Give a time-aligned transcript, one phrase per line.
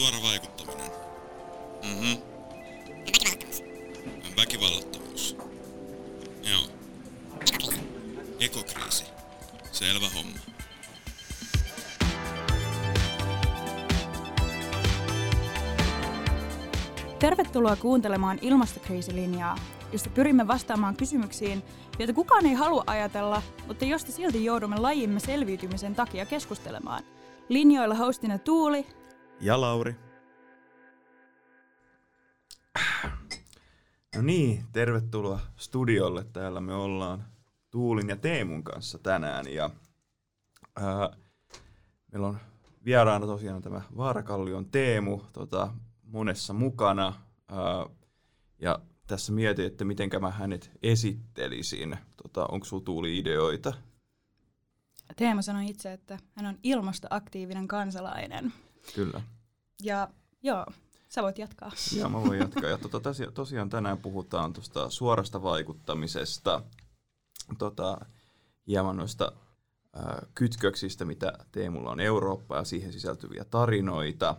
[0.00, 0.90] Suora vaikuttaminen.
[1.84, 2.22] Mhm.
[3.06, 3.64] Väkivallattomuus.
[4.36, 5.36] Väkivallattomuus.
[6.42, 6.62] Joo.
[7.40, 7.80] Ekokriisi.
[8.40, 9.04] Ekokriisi.
[9.72, 10.38] Selvä homma.
[17.18, 19.56] Tervetuloa kuuntelemaan ilmastokriisilinjaa,
[19.92, 21.62] josta pyrimme vastaamaan kysymyksiin,
[21.98, 27.02] joita kukaan ei halua ajatella, mutta josta silti joudumme lajimme selviytymisen takia keskustelemaan.
[27.48, 28.86] Linjoilla hostina Tuuli
[29.40, 29.96] Ja Lauri.
[34.16, 36.24] No niin, tervetuloa studiolle.
[36.24, 37.24] Täällä me ollaan
[37.70, 39.52] Tuulin ja Teemun kanssa tänään.
[39.52, 39.70] Ja,
[40.76, 41.16] ää,
[42.12, 42.38] meillä on
[42.84, 47.14] vieraana tosiaan tämä Vaarakallion Teemu tota, monessa mukana.
[47.48, 47.86] Ää,
[48.58, 51.96] ja tässä mietin, että miten mä hänet esittelisin.
[52.22, 53.72] Tota, Onko sulla Tuuli ideoita?
[55.16, 58.52] Teema sanoi itse, että hän on ilmastoaktiivinen kansalainen.
[58.94, 59.22] Kyllä.
[59.82, 60.08] Ja
[60.42, 60.66] joo,
[61.08, 61.72] sä voit jatkaa.
[61.96, 62.70] Joo, mä voin jatkaa.
[62.70, 63.00] Ja tota,
[63.34, 66.62] tosiaan, tänään puhutaan tuosta suorasta vaikuttamisesta,
[67.58, 68.06] tota,
[68.66, 69.32] hieman noista
[69.92, 74.36] ää, kytköksistä, mitä Teemulla on Eurooppa ja siihen sisältyviä tarinoita,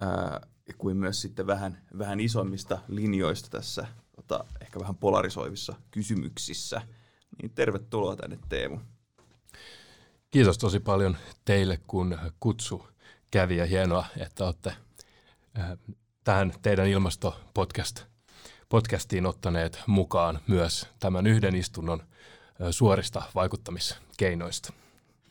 [0.00, 0.40] ää,
[0.78, 3.86] kuin myös sitten vähän, vähän isommista linjoista tässä
[4.16, 6.82] tota, ehkä vähän polarisoivissa kysymyksissä.
[7.42, 8.78] Niin tervetuloa tänne Teemu.
[10.30, 12.86] Kiitos tosi paljon teille, kun kutsu
[13.34, 14.72] kävi ja hienoa, että olette
[15.58, 15.70] äh,
[16.24, 18.04] tähän teidän ilmastopodcast
[18.68, 24.72] podcastiin ottaneet mukaan myös tämän yhden istunnon äh, suorista vaikuttamiskeinoista.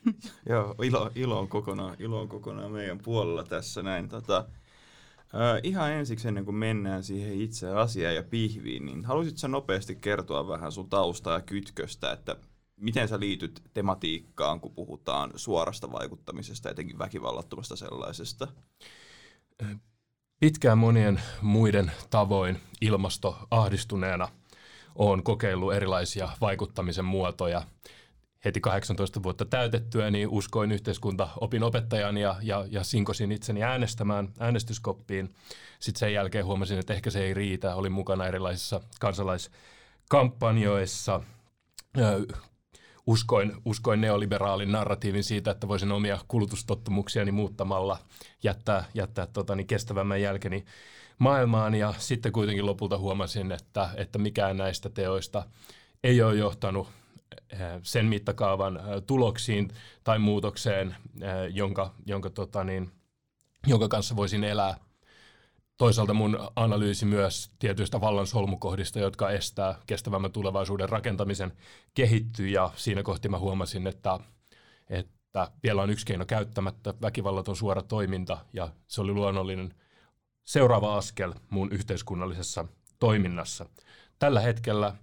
[0.48, 4.08] Joo, ilo, ilo, on kokonaan, ilo on kokonaan meidän puolella tässä näin.
[4.08, 4.36] Tota,
[5.18, 10.48] äh, ihan ensiksi ennen kuin mennään siihen itse asiaan ja pihviin, niin haluaisitko nopeasti kertoa
[10.48, 12.36] vähän sun taustaa ja kytköstä, että
[12.84, 18.48] miten sä liityt tematiikkaan, kun puhutaan suorasta vaikuttamisesta, etenkin väkivallattomasta sellaisesta?
[20.40, 24.28] Pitkään monien muiden tavoin ilmastoahdistuneena
[24.94, 27.62] olen kokeillut erilaisia vaikuttamisen muotoja.
[28.44, 35.34] Heti 18 vuotta täytettyä niin uskoin yhteiskuntaopin opettajan ja, ja, ja sinkosin itseni äänestämään äänestyskoppiin.
[35.80, 37.74] Sitten sen jälkeen huomasin, että ehkä se ei riitä.
[37.74, 41.20] Olin mukana erilaisissa kansalaiskampanjoissa,
[43.06, 47.98] uskoin, uskoin neoliberaalin narratiivin siitä, että voisin omia kulutustottumuksiani muuttamalla
[48.42, 50.64] jättää, jättää tota, niin kestävämmän jälkeni
[51.18, 51.74] maailmaan.
[51.74, 55.46] Ja sitten kuitenkin lopulta huomasin, että, että mikään näistä teoista
[56.04, 56.88] ei ole johtanut
[57.50, 59.68] eh, sen mittakaavan eh, tuloksiin
[60.04, 62.90] tai muutokseen, eh, jonka, jonka, tota niin,
[63.66, 64.76] jonka kanssa voisin elää
[65.76, 71.52] toisaalta mun analyysi myös tietyistä vallan solmukohdista, jotka estää kestävämmän tulevaisuuden rakentamisen
[71.94, 74.18] kehittyy ja siinä kohti mä huomasin, että,
[74.88, 79.74] että vielä on yksi keino käyttämättä, väkivallaton suora toiminta ja se oli luonnollinen
[80.44, 82.64] seuraava askel mun yhteiskunnallisessa
[82.98, 83.66] toiminnassa.
[84.18, 84.94] Tällä hetkellä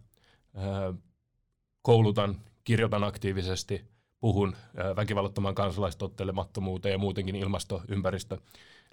[1.82, 3.86] koulutan, kirjoitan aktiivisesti,
[4.20, 4.56] puhun
[4.96, 8.38] väkivallattoman kansalaistottelemattomuuteen ja muutenkin ilmastoympäristö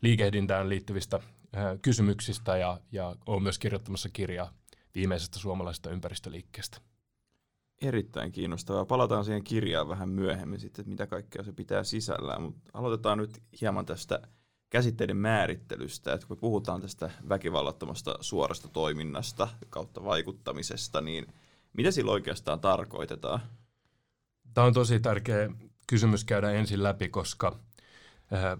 [0.03, 1.20] liikehdintään liittyvistä
[1.56, 4.53] äh, kysymyksistä ja, ja olen myös kirjoittamassa kirjaa
[4.94, 6.78] viimeisestä suomalaisesta ympäristöliikkeestä.
[7.82, 8.84] Erittäin kiinnostavaa.
[8.84, 13.42] Palataan siihen kirjaan vähän myöhemmin sitten, että mitä kaikkea se pitää sisällään, mutta aloitetaan nyt
[13.60, 14.22] hieman tästä
[14.70, 21.26] käsitteiden määrittelystä, että kun me puhutaan tästä väkivallattomasta suorasta toiminnasta kautta vaikuttamisesta, niin
[21.72, 23.41] mitä sillä oikeastaan tarkoitetaan?
[24.54, 25.50] Tämä on tosi tärkeä
[25.87, 27.56] kysymys käydä ensin läpi, koska–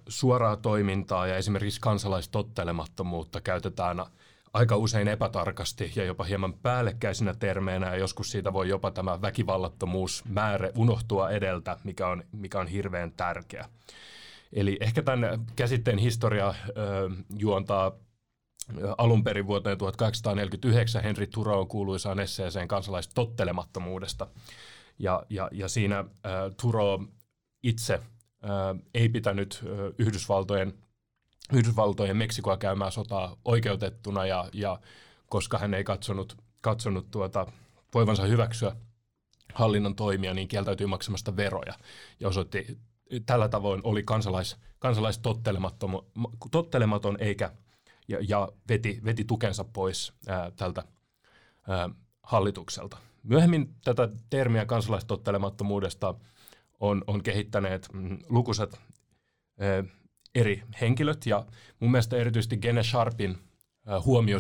[0.09, 4.07] suoraa toimintaa ja esimerkiksi kansalaistottelemattomuutta käytetään
[4.53, 10.25] aika usein epätarkasti ja jopa hieman päällekkäisinä termeinä ja joskus siitä voi jopa tämä väkivallattomuus
[10.25, 13.69] määrä unohtua edeltä, mikä on, mikä on hirveän tärkeä.
[14.53, 17.93] Eli ehkä tämän käsitteen historia ö, juontaa
[18.99, 24.27] alun perin vuoteen 1849 Henri Turoon kuuluisaan esseeseen kansalaistottelemattomuudesta.
[24.99, 26.07] Ja, ja, ja siinä ö,
[26.63, 26.99] Turo
[27.63, 28.01] itse–
[28.95, 29.65] ei pitänyt
[29.99, 30.75] Yhdysvaltojen,
[31.53, 34.81] Yhdysvaltojen Meksikoa käymään sotaa oikeutettuna ja, ja
[35.29, 37.47] koska hän ei katsonut, katsonut tuota,
[37.95, 38.77] voivansa hyväksyä
[39.55, 41.75] hallinnon toimia, niin kieltäytyi maksamasta veroja
[42.21, 42.79] ja osoitti
[43.27, 47.53] tällä tavoin oli kansalais, kansalaistottelematon eikä
[48.09, 50.83] ja, ja veti, veti tukensa pois ää, tältä
[51.69, 51.91] ää,
[52.23, 52.97] hallitukselta.
[53.23, 56.15] Myöhemmin tätä termiä kansalaistottelemattomuudesta
[56.81, 58.81] on, on kehittäneet mm, lukuisat
[60.35, 61.47] eri henkilöt ja
[61.81, 63.39] mun mielestä erityisesti Gene Sharpin
[64.05, 64.39] huomio,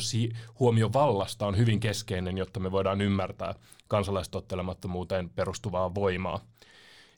[0.58, 3.54] huomio vallasta on hyvin keskeinen, jotta me voidaan ymmärtää
[3.88, 6.40] kansalaistottelemattomuuteen perustuvaa voimaa.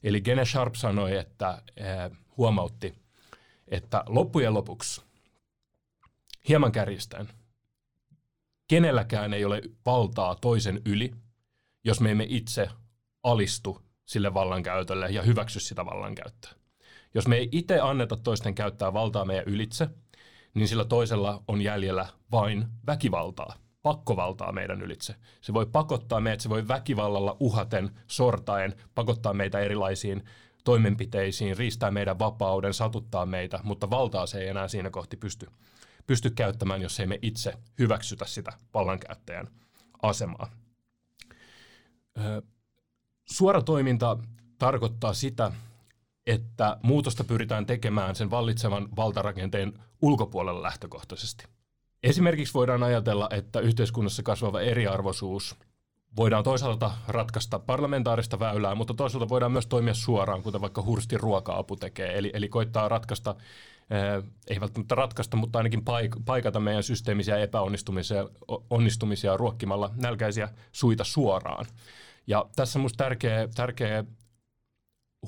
[0.03, 1.61] Eli Gene Sharp sanoi, että
[2.37, 2.95] huomautti,
[3.67, 5.01] että loppujen lopuksi,
[6.47, 7.29] hieman kärjistäen,
[8.67, 11.11] kenelläkään ei ole valtaa toisen yli,
[11.83, 12.69] jos me emme itse
[13.23, 16.51] alistu sille vallankäytölle ja hyväksy sitä vallankäyttöä.
[17.13, 19.89] Jos me ei itse anneta toisten käyttää valtaa meidän ylitse,
[20.53, 25.15] niin sillä toisella on jäljellä vain väkivaltaa, pakkovaltaa meidän ylitse.
[25.41, 30.23] Se voi pakottaa meidät, se voi väkivallalla uhaten, sortaen, pakottaa meitä erilaisiin
[30.63, 35.47] toimenpiteisiin, riistää meidän vapauden, satuttaa meitä, mutta valtaa se ei enää siinä kohti pysty,
[36.07, 39.47] pysty käyttämään, jos ei me itse hyväksytä sitä vallankäyttäjän
[40.01, 40.51] asemaa.
[43.41, 44.17] Suora toiminta
[44.57, 45.51] tarkoittaa sitä,
[46.27, 51.45] että muutosta pyritään tekemään sen vallitsevan valtarakenteen ulkopuolella lähtökohtaisesti.
[52.03, 55.55] Esimerkiksi voidaan ajatella, että yhteiskunnassa kasvava eriarvoisuus
[56.15, 61.75] voidaan toisaalta ratkaista parlamentaarista väylää, mutta toisaalta voidaan myös toimia suoraan, kuten vaikka Hurstin ruoka-apu
[61.75, 62.17] tekee.
[62.17, 63.35] Eli, eli koittaa ratkaista,
[63.89, 68.29] eh, ei välttämättä ratkaista, mutta ainakin paik- paikata meidän systeemisiä epäonnistumisia
[68.69, 71.65] onnistumisia ruokkimalla nälkäisiä suita suoraan.
[72.31, 74.03] Ja tässä minusta tärkeä, tärkeä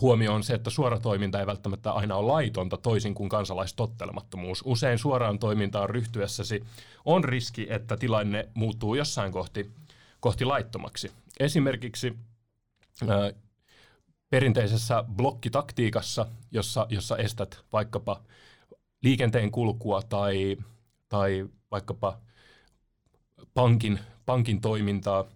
[0.02, 4.62] huomio on se, että suora toiminta ei välttämättä aina ole laitonta toisin kuin kansalaistottelemattomuus.
[4.66, 6.64] Usein suoraan toimintaan ryhtyessäsi
[7.06, 9.72] on riski, että tilanne muuttuu jossain kohti,
[10.20, 11.12] kohti laittomaksi.
[11.40, 12.18] Esimerkiksi
[13.08, 13.32] ää,
[14.30, 18.22] perinteisessä blokkitaktiikassa, jossa, jossa estät vaikkapa
[19.02, 20.58] liikenteen kulkua tai,
[21.10, 22.18] tai vaikkapa
[23.54, 25.26] pankin, pankin toimintaa–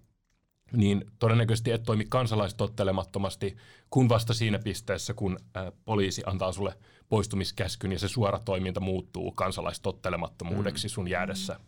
[0.71, 3.57] niin todennäköisesti et toimi kansalaistottelemattomasti,
[3.89, 6.77] kun vasta siinä pisteessä, kun ä, poliisi antaa sulle
[7.09, 10.89] poistumiskäskyn ja se suora toiminta muuttuu kansalaistottelemattomuudeksi mm.
[10.89, 11.59] sun jäädessä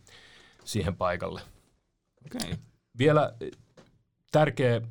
[0.65, 1.41] siihen paikalle.
[2.25, 2.57] Okay.
[2.97, 3.33] Vielä
[4.31, 4.81] tärkeä,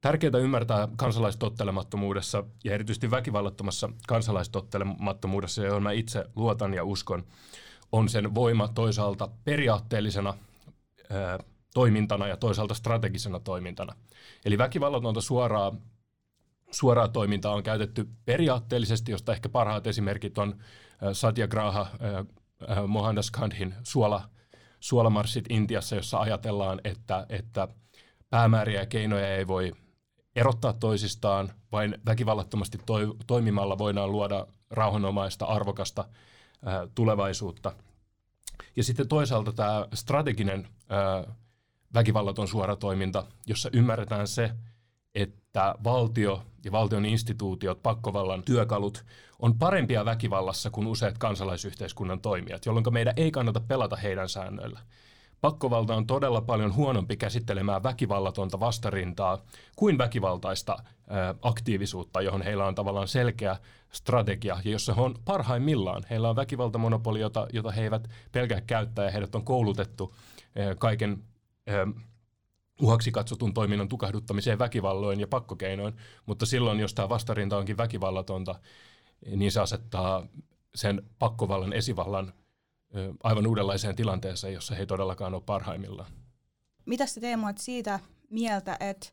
[0.00, 7.24] tärkeää ymmärtää kansalaistottelemattomuudessa ja erityisesti väkivallattomassa kansalaistottelemattomuudessa, johon mä itse luotan ja uskon,
[7.92, 10.34] on sen voima toisaalta periaatteellisena
[11.10, 11.38] ää,
[11.74, 13.94] toimintana ja toisaalta strategisena toimintana.
[14.44, 15.72] Eli väkivallatonta suoraa,
[16.70, 20.58] suoraa toimintaa on käytetty periaatteellisesti, josta ehkä parhaat esimerkit on
[21.12, 21.86] Satyagraha
[22.86, 24.28] Mohandas Gandhin suola,
[24.80, 27.68] suolamarssit Intiassa, jossa ajatellaan, että, että
[28.30, 29.72] päämääriä ja keinoja ei voi
[30.36, 36.04] erottaa toisistaan, vain väkivallattomasti toi, toimimalla voidaan luoda rauhanomaista, arvokasta
[36.64, 37.72] ää, tulevaisuutta.
[38.76, 41.34] Ja sitten toisaalta tämä strateginen ää,
[41.94, 44.50] väkivallaton suora toiminta, jossa ymmärretään se,
[45.14, 49.04] että valtio ja valtion instituutiot, pakkovallan työkalut
[49.38, 54.80] on parempia väkivallassa kuin useat kansalaisyhteiskunnan toimijat, jolloin meidän ei kannata pelata heidän säännöillä.
[55.40, 59.38] Pakkovalta on todella paljon huonompi käsittelemään väkivallatonta vastarintaa
[59.76, 60.76] kuin väkivaltaista
[61.42, 63.56] aktiivisuutta, johon heillä on tavallaan selkeä
[63.92, 66.02] strategia ja jossa he on parhaimmillaan.
[66.10, 70.14] Heillä on väkivaltamonopoli, jota, jota he eivät pelkää käyttää ja heidät on koulutettu
[70.78, 71.22] kaiken
[72.82, 75.96] uhaksi katsotun toiminnan tukahduttamiseen väkivalloin ja pakkokeinoin,
[76.26, 78.54] mutta silloin, jos tämä vastarinta onkin väkivallatonta,
[79.36, 80.26] niin se asettaa
[80.74, 82.32] sen pakkovallan esivallan
[83.22, 86.12] aivan uudenlaiseen tilanteeseen, jossa he ei todellakaan ole parhaimmillaan.
[86.86, 88.00] Mitä te Teemu siitä
[88.30, 89.08] mieltä, että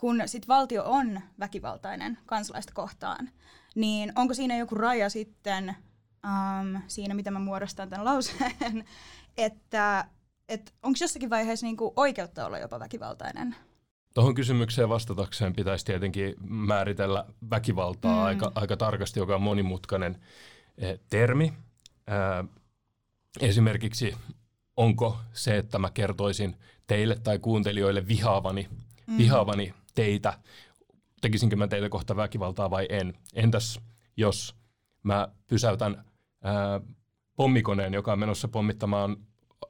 [0.00, 3.30] kun sit valtio on väkivaltainen kansalaista kohtaan,
[3.74, 5.76] niin onko siinä joku raja sitten
[6.24, 8.84] um, siinä, mitä mä muodostan tämän lauseen,
[9.36, 10.04] että
[10.48, 13.56] että onko jossakin vaiheessa niinku oikeutta olla jopa väkivaltainen?
[14.14, 18.22] Tuohon kysymykseen vastatakseen pitäisi tietenkin määritellä väkivaltaa mm.
[18.22, 20.20] aika, aika tarkasti, joka on monimutkainen
[20.78, 21.52] eh, termi.
[22.10, 22.48] Äh,
[23.40, 24.16] esimerkiksi
[24.76, 28.68] onko se, että mä kertoisin teille tai kuuntelijoille vihaavani,
[29.06, 29.18] mm.
[29.18, 30.38] vihaavani teitä,
[31.20, 33.14] tekisinkö mä teitä kohta väkivaltaa vai en.
[33.34, 33.80] Entäs
[34.16, 34.54] jos
[35.02, 36.04] mä pysäytän
[36.42, 36.80] ää,
[37.36, 39.16] pommikoneen, joka on menossa pommittamaan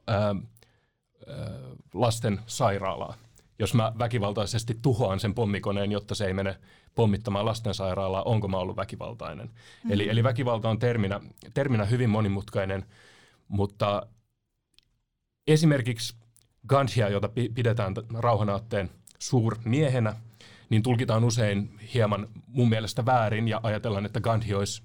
[0.07, 0.35] ää,
[1.93, 3.15] lasten sairaalaa.
[3.59, 6.55] Jos mä väkivaltaisesti tuhoan sen pommikoneen, jotta se ei mene
[6.95, 9.47] pommittamaan lastensairaalaa, onko mä ollut väkivaltainen.
[9.47, 9.91] Mm-hmm.
[9.91, 11.19] Eli, eli väkivalta on terminä,
[11.53, 12.85] terminä hyvin monimutkainen,
[13.47, 14.07] mutta
[15.47, 16.15] esimerkiksi
[16.67, 20.15] Gandhia, jota pidetään rauhanaatteen suurmiehenä,
[20.69, 24.81] niin tulkitaan usein hieman mun mielestä väärin ja ajatellaan, että Gandhi olisi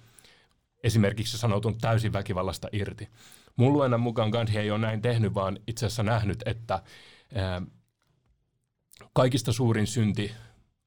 [0.83, 3.09] esimerkiksi sanoutunut täysin väkivallasta irti.
[3.57, 6.83] Mun luennan mukaan Gandhi ei ole näin tehnyt, vaan itse asiassa nähnyt, että
[7.35, 7.63] ää,
[9.13, 10.33] kaikista suurin synti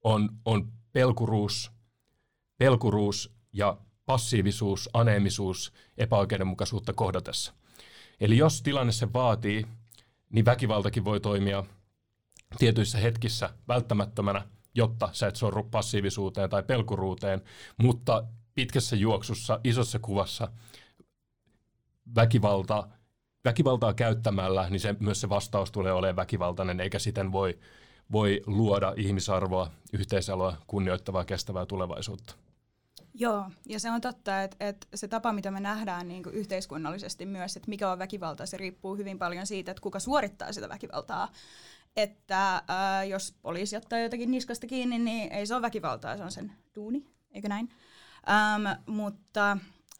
[0.03, 1.71] on, on pelkuruus,
[2.57, 7.53] pelkuruus ja passiivisuus, aneemisuus, epäoikeudenmukaisuutta kohdatessa.
[8.19, 9.67] Eli jos tilanne se vaatii,
[10.29, 11.63] niin väkivaltakin voi toimia
[12.59, 17.41] tietyissä hetkissä välttämättömänä, jotta sä et sorru passiivisuuteen tai pelkuruuteen,
[17.77, 20.51] mutta pitkässä juoksussa, isossa kuvassa
[22.15, 22.87] väkivalta,
[23.45, 27.59] väkivaltaa käyttämällä, niin se, myös se vastaus tulee olemaan väkivaltainen, eikä siten voi,
[28.11, 32.35] voi luoda ihmisarvoa, yhteisaloa, kunnioittavaa, kestävää tulevaisuutta.
[33.13, 37.25] Joo, ja se on totta, että, että se tapa, mitä me nähdään niin kuin yhteiskunnallisesti
[37.25, 41.31] myös, että mikä on väkivaltaa, se riippuu hyvin paljon siitä, että kuka suorittaa sitä väkivaltaa.
[41.95, 46.31] Että ää, jos poliisi ottaa jotakin niskasta kiinni, niin ei se ole väkivaltaa, se on
[46.31, 47.69] sen duuni, eikö näin?
[48.29, 49.57] Ähm, mutta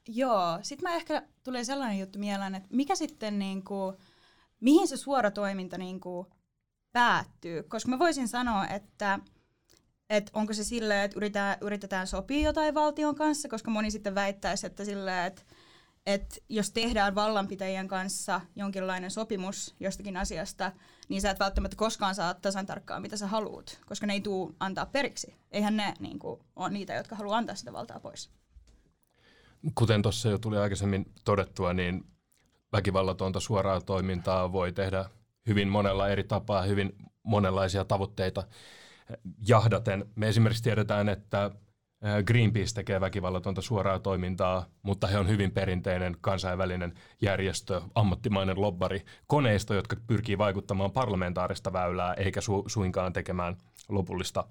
[0.08, 3.96] joo, sitten mä ehkä tulee sellainen juttu mieleen, että mikä sitten, niin kuin,
[4.60, 6.28] mihin se suora toiminta niin kuin,
[6.92, 9.20] päättyy, koska mä voisin sanoa, että
[10.10, 14.68] että onko se silleen, että yritetään, yritetään sopia jotain valtion kanssa, koska moni sitten väittäisi,
[14.68, 15.42] että silleen, että
[16.08, 20.72] että jos tehdään vallanpitäjien kanssa jonkinlainen sopimus jostakin asiasta,
[21.10, 24.54] niin sä et välttämättä koskaan saa tasan tarkkaan, mitä sä haluut, koska ne ei tule
[24.60, 25.36] antaa periksi.
[25.52, 28.30] Eihän ne niin kuin, ole niitä, jotka haluaa antaa sitä valtaa pois.
[29.76, 32.06] Kuten tuossa jo tuli aikaisemmin todettua, niin
[32.74, 35.06] väkivallatonta suoraa toimintaa voi tehdä
[35.48, 38.44] hyvin monella eri tapaa, hyvin monenlaisia tavoitteita
[39.48, 40.06] jahdaten.
[40.16, 41.52] Me esimerkiksi tiedetään, että
[42.26, 49.74] Greenpeace tekee väkivallatonta suoraa toimintaa, mutta he on hyvin perinteinen kansainvälinen järjestö, ammattimainen lobbari, koneisto,
[49.74, 53.58] jotka pyrkii vaikuttamaan parlamentaarista väylää eikä su- suinkaan tekemään
[53.90, 54.48] lopullista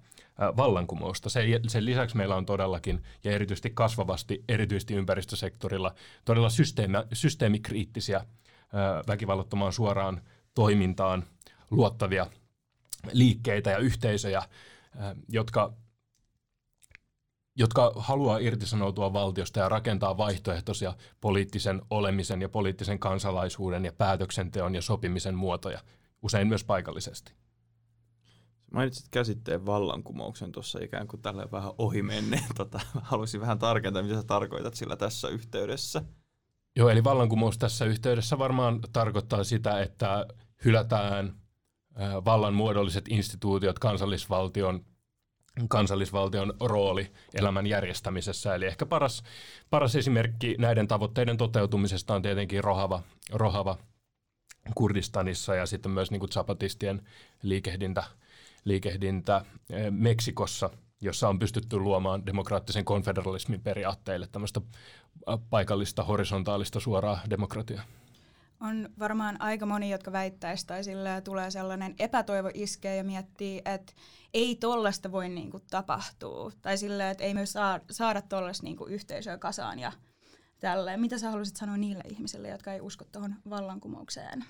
[0.56, 1.30] vallankumousta.
[1.30, 8.24] Sen, lisäksi meillä on todellakin, ja erityisesti kasvavasti, erityisesti ympäristösektorilla, todella systeemi, systeemikriittisiä
[9.08, 10.22] väkivallattomaan suoraan
[10.54, 11.24] toimintaan
[11.70, 12.26] luottavia
[13.12, 14.42] liikkeitä ja yhteisöjä,
[15.28, 15.72] jotka
[17.58, 24.82] jotka haluaa irtisanoutua valtiosta ja rakentaa vaihtoehtoisia poliittisen olemisen ja poliittisen kansalaisuuden ja päätöksenteon ja
[24.82, 25.80] sopimisen muotoja,
[26.22, 27.32] usein myös paikallisesti.
[28.72, 32.44] Mainitsit käsitteen vallankumouksen tuossa ikään kuin tälle vähän ohi menneen.
[32.56, 36.02] Tota, haluaisin vähän tarkentaa, mitä sä tarkoitat sillä tässä yhteydessä.
[36.76, 40.26] Joo, eli vallankumous tässä yhteydessä varmaan tarkoittaa sitä, että
[40.64, 41.34] hylätään
[42.24, 44.84] vallan muodolliset instituutiot, kansallisvaltion
[45.68, 48.54] kansallisvaltion rooli elämän järjestämisessä.
[48.54, 49.22] Eli ehkä paras,
[49.70, 53.78] paras esimerkki näiden tavoitteiden toteutumisesta on tietenkin Rohava, Rohava
[54.74, 57.02] Kurdistanissa ja sitten myös niin kuin zapatistien
[57.42, 58.04] liikehdintä,
[58.66, 60.70] liikehdintä eh, Meksikossa,
[61.00, 64.60] jossa on pystytty luomaan demokraattisen konfederalismin periaatteille tämmöistä
[65.50, 67.82] paikallista horisontaalista suoraa demokratiaa
[68.60, 73.92] on varmaan aika moni, jotka väittäisi tai sillä tulee sellainen epätoivo iskee ja miettii, että
[74.34, 76.52] ei tollasta voi niinku tapahtua.
[76.62, 79.92] Tai sillä, että ei myös saa, saada tollasta niinku yhteisöä kasaan ja
[80.60, 81.00] tälleen.
[81.00, 84.44] Mitä sä haluaisit sanoa niille ihmisille, jotka ei usko tuohon vallankumoukseen?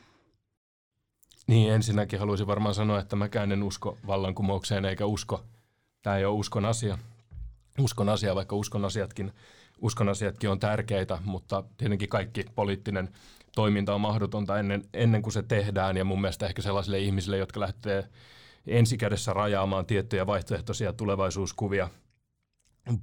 [1.46, 5.44] Niin, ensinnäkin haluaisin varmaan sanoa, että mäkään en usko vallankumoukseen eikä usko.
[6.02, 6.98] Tämä ei ole uskon asia.
[7.78, 9.32] Uskon asia, vaikka uskon asiatkin,
[9.80, 13.08] uskon asiatkin on tärkeitä, mutta tietenkin kaikki poliittinen
[13.54, 15.96] toiminta on mahdotonta ennen, ennen kuin se tehdään.
[15.96, 18.08] Ja mun mielestä ehkä sellaisille ihmisille, jotka lähtee
[18.66, 21.90] ensikädessä rajaamaan tiettyjä vaihtoehtoisia tulevaisuuskuvia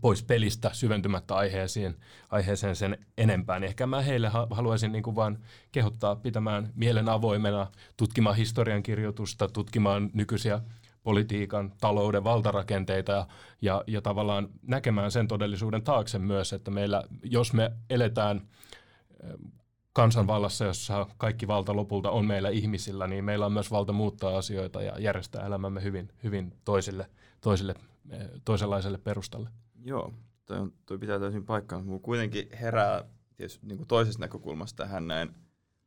[0.01, 1.95] pois pelistä syventymättä aiheeseen,
[2.29, 5.39] aiheeseen sen enempää, niin ehkä mä heille haluaisin niin kuin vaan
[5.71, 10.61] kehottaa pitämään mielen avoimena, tutkimaan historiankirjoitusta, tutkimaan nykyisiä
[11.03, 13.27] politiikan, talouden valtarakenteita ja,
[13.61, 18.41] ja, ja tavallaan näkemään sen todellisuuden taakse myös, että meillä, jos me eletään
[19.93, 24.81] kansanvallassa, jossa kaikki valta lopulta on meillä ihmisillä, niin meillä on myös valta muuttaa asioita
[24.81, 27.09] ja järjestää elämämme hyvin, hyvin toisille,
[27.41, 27.75] toisille,
[28.09, 29.49] eh, toisenlaiselle perustalle.
[29.85, 30.13] Joo,
[30.45, 31.81] toi, on, toi pitää täysin paikkaa.
[31.81, 33.03] Mutta kuitenkin herää
[33.35, 35.35] tietysti, niin kuin toisesta näkökulmasta tähän näin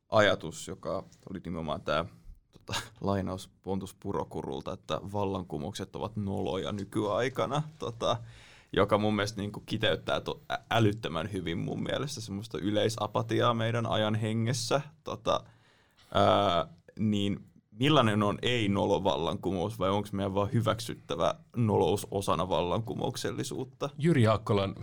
[0.09, 2.05] ajatus, joka oli nimenomaan tämä
[2.51, 7.63] tota, lainaus Pontus Purokurulta, että vallankumoukset ovat noloja nykyaikana.
[7.79, 8.17] Tota,
[8.73, 14.15] joka mun mielestä niin kuin kiteyttää to, älyttömän hyvin mun mielestä semmoista yleisapatiaa meidän ajan
[14.15, 14.81] hengessä.
[15.03, 15.43] Tota,
[16.13, 16.67] ää,
[16.99, 17.39] niin
[17.79, 23.89] millainen on ei-nolovallankumous vai onko meidän vaan hyväksyttävä nolous osana vallankumouksellisuutta?
[23.97, 24.75] Jyri Akkolan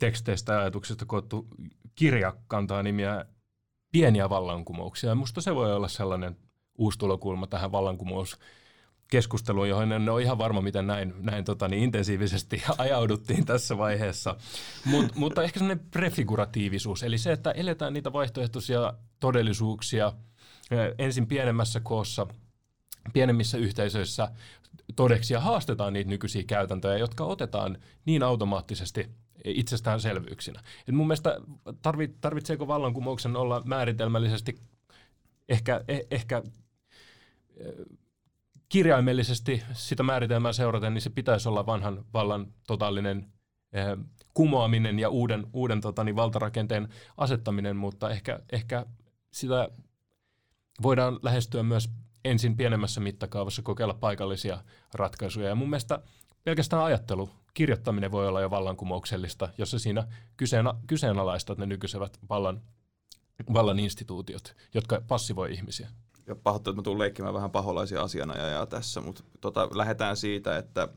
[0.00, 1.46] teksteistä ja ajatuksesta koottu
[1.94, 3.24] kirja kantaa nimiä
[3.92, 5.14] Pieniä vallankumouksia.
[5.14, 6.36] Musta se voi olla sellainen
[6.78, 8.38] uusi tulokulma tähän vallankumous
[9.10, 14.36] keskusteluun, johon en ole ihan varma, miten näin, näin tota, niin intensiivisesti ajauduttiin tässä vaiheessa.
[14.84, 20.12] Mut, mutta ehkä sellainen prefiguratiivisuus, eli se, että eletään niitä vaihtoehtoisia todellisuuksia
[20.98, 22.26] ensin pienemmässä koossa,
[23.12, 24.28] pienemmissä yhteisöissä
[24.96, 29.10] todeksi ja haastetaan niitä nykyisiä käytäntöjä, jotka otetaan niin automaattisesti
[29.44, 30.60] itsestäänselvyyksinä.
[30.88, 31.40] Et mun mielestä
[32.20, 34.58] tarvitseeko vallankumouksen olla määritelmällisesti
[35.48, 36.42] ehkä, eh, ehkä
[38.68, 43.32] kirjaimellisesti sitä määritelmää seuraten, niin se pitäisi olla vanhan vallan totaalinen
[43.72, 43.84] eh,
[44.34, 48.86] kumoaminen ja uuden, uuden tota, niin valtarakenteen asettaminen, mutta ehkä, ehkä
[49.30, 49.68] sitä
[50.82, 51.88] voidaan lähestyä myös
[52.24, 54.58] ensin pienemmässä mittakaavassa kokeilla paikallisia
[54.94, 55.48] ratkaisuja.
[55.48, 56.00] Ja mun mielestä
[56.44, 62.62] pelkästään ajattelu, kirjoittaminen voi olla jo vallankumouksellista, jos se siinä kyseena, kyseenalaistat ne nykyisevät vallan,
[63.52, 65.88] vallan instituutiot, jotka passivoi ihmisiä.
[66.26, 70.88] Ja pahoittelen, että mä tulen leikkimään vähän paholaisia asianajajaa tässä, mutta tota, lähdetään siitä, että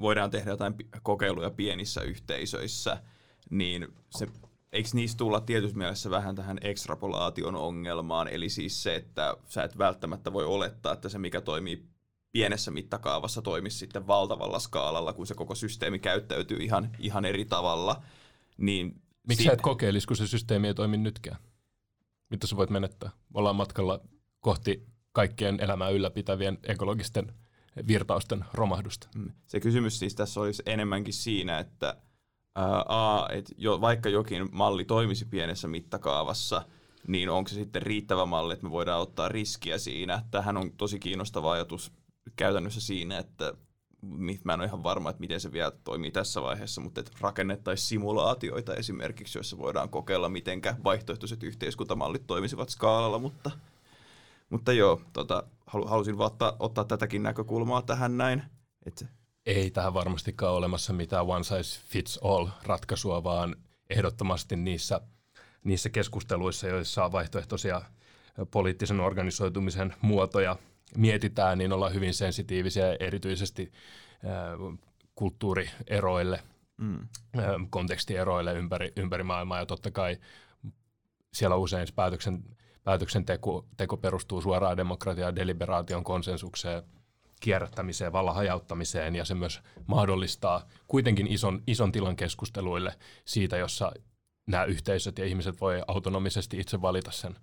[0.00, 3.02] voidaan tehdä jotain kokeiluja pienissä yhteisöissä,
[3.50, 4.26] niin se,
[4.72, 9.78] eikö niistä tulla tietyssä mielessä vähän tähän ekstrapolaation ongelmaan, eli siis se, että sä et
[9.78, 11.86] välttämättä voi olettaa, että se mikä toimii
[12.32, 18.02] pienessä mittakaavassa toimisi sitten valtavalla skaalalla, kun se koko systeemi käyttäytyy ihan, ihan eri tavalla.
[18.56, 21.36] Niin Miksi si- sä et kokeilisi, kun se systeemi ei toimi nytkään?
[22.30, 23.10] Mitä sä voit menettää?
[23.34, 24.00] Ollaan matkalla
[24.40, 27.32] kohti kaikkien elämää ylläpitävien ekologisten
[27.86, 29.08] virtausten romahdusta.
[29.14, 29.32] Mm.
[29.46, 31.96] Se kysymys siis tässä olisi enemmänkin siinä, että
[32.56, 36.62] ää, A, et jo, vaikka jokin malli toimisi pienessä mittakaavassa,
[37.06, 40.24] niin onko se sitten riittävä malli, että me voidaan ottaa riskiä siinä.
[40.30, 41.92] Tähän on tosi kiinnostava ajatus
[42.36, 43.54] käytännössä siinä, että
[44.44, 47.88] mä en ole ihan varma, että miten se vielä toimii tässä vaiheessa, mutta että rakennettaisiin
[47.88, 53.50] simulaatioita esimerkiksi, joissa voidaan kokeilla, miten vaihtoehtoiset yhteiskuntamallit toimisivat skaalalla, mutta,
[54.50, 58.42] mutta joo, tota, halu, halusin vaan ottaa, ottaa tätäkin näkökulmaa tähän näin.
[58.86, 59.06] Että
[59.46, 63.56] Ei tähän varmastikaan ole olemassa mitään one size fits all ratkaisua, vaan
[63.90, 65.00] ehdottomasti niissä,
[65.64, 67.82] niissä keskusteluissa, joissa on vaihtoehtoisia
[68.50, 70.56] poliittisen organisoitumisen muotoja
[70.96, 73.72] mietitään, niin ollaan hyvin sensitiivisiä erityisesti
[75.14, 76.40] kulttuurieroille,
[76.76, 77.08] mm,
[77.70, 79.58] kontekstieroille ympäri, ympäri maailmaa.
[79.58, 80.16] Ja totta kai
[81.34, 82.44] siellä usein se päätöksen,
[82.84, 86.82] päätöksenteko teko perustuu suoraan demokratiaan, deliberaation, konsensukseen,
[87.40, 93.92] kierrättämiseen, vallan hajauttamiseen ja se myös mahdollistaa kuitenkin ison, ison tilan keskusteluille siitä, jossa
[94.46, 97.36] nämä yhteisöt ja ihmiset voi autonomisesti itse valita sen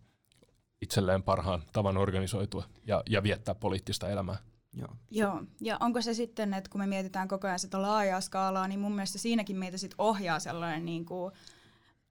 [0.81, 4.37] itselleen parhaan tavan organisoitua ja, ja viettää poliittista elämää.
[4.73, 4.89] joo.
[5.11, 8.79] Joo, ja onko se sitten, että kun me mietitään koko ajan sitä laajaa skaalaa, niin
[8.79, 11.33] mun mielestä siinäkin meitä sitten ohjaa sellainen niin kuin,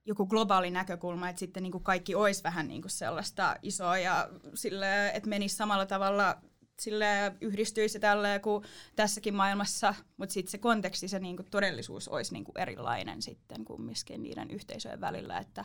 [0.07, 4.29] joku globaali näkökulma, että sitten niin kuin kaikki olisi vähän niin kuin sellaista isoa ja
[4.55, 6.37] sille, että menisi samalla tavalla
[6.81, 8.65] sille yhdistyisi tälleen kuin
[8.97, 14.51] tässäkin maailmassa, mutta sitten se konteksti, se niinku todellisuus olisi niinku erilainen sitten kumminkin niiden
[14.51, 15.65] yhteisöjen välillä, että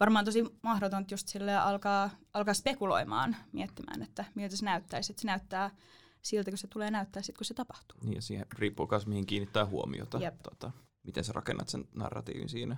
[0.00, 5.26] varmaan tosi mahdotonta just sille alkaa, alkaa spekuloimaan, miettimään, että miltä se näyttäisi, että se
[5.26, 5.70] näyttää
[6.22, 7.98] siltä, kun se tulee näyttää sitten, kun se tapahtuu.
[8.02, 10.42] Niin ja siihen riippuu myös, mihin kiinnittää huomiota, Jep.
[10.42, 10.70] tota,
[11.02, 12.76] miten sä rakennat sen narratiivin siinä.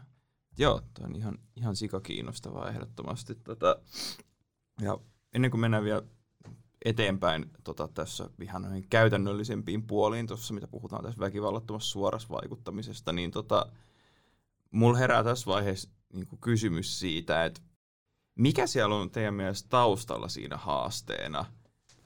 [0.58, 3.34] Joo, toi on ihan, ihan sika kiinnostavaa ehdottomasti.
[3.34, 3.76] Tota,
[4.80, 4.98] ja
[5.34, 6.02] ennen kuin mennään vielä
[6.84, 13.30] eteenpäin tota, tässä ihan noihin käytännöllisempiin puoliin, tuossa mitä puhutaan tässä väkivallattomassa suorassa vaikuttamisesta, niin
[13.30, 13.66] tota,
[14.70, 17.60] mulla herää tässä vaiheessa niin kuin kysymys siitä, että
[18.34, 21.44] mikä siellä on teidän mielestä taustalla siinä haasteena,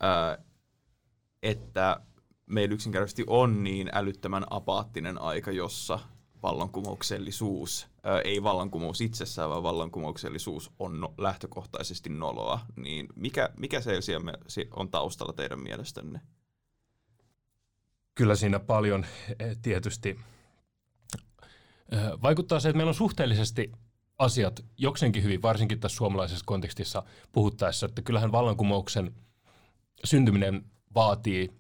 [0.00, 0.38] ää,
[1.42, 2.00] että
[2.46, 5.98] meillä yksinkertaisesti on niin älyttömän apaattinen aika, jossa
[6.42, 7.93] vallankumouksellisuus,
[8.24, 13.92] ei vallankumous itsessään, vaan vallankumouksellisuus on no, lähtökohtaisesti noloa, niin mikä, mikä se
[14.76, 16.20] on taustalla teidän mielestänne?
[18.14, 19.06] Kyllä siinä paljon
[19.38, 20.18] eh, tietysti
[22.22, 23.72] vaikuttaa se, että meillä on suhteellisesti
[24.18, 29.14] asiat jokseenkin hyvin, varsinkin tässä suomalaisessa kontekstissa puhuttaessa, että kyllähän vallankumouksen
[30.04, 30.64] syntyminen
[30.94, 31.50] vaatii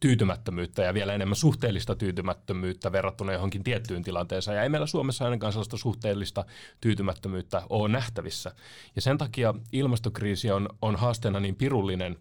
[0.00, 4.56] tyytymättömyyttä ja vielä enemmän suhteellista tyytymättömyyttä verrattuna johonkin tiettyyn tilanteeseen.
[4.56, 6.44] Ja ei meillä Suomessa ainakaan sellaista suhteellista
[6.80, 8.52] tyytymättömyyttä ole nähtävissä.
[8.96, 12.16] Ja sen takia ilmastokriisi on, on haasteena niin pirullinen,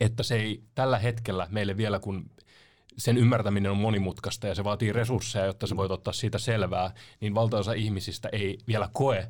[0.00, 2.30] että se ei tällä hetkellä meille vielä, kun
[2.98, 7.34] sen ymmärtäminen on monimutkaista ja se vaatii resursseja, jotta se voit ottaa siitä selvää, niin
[7.34, 9.28] valtaosa ihmisistä ei vielä koe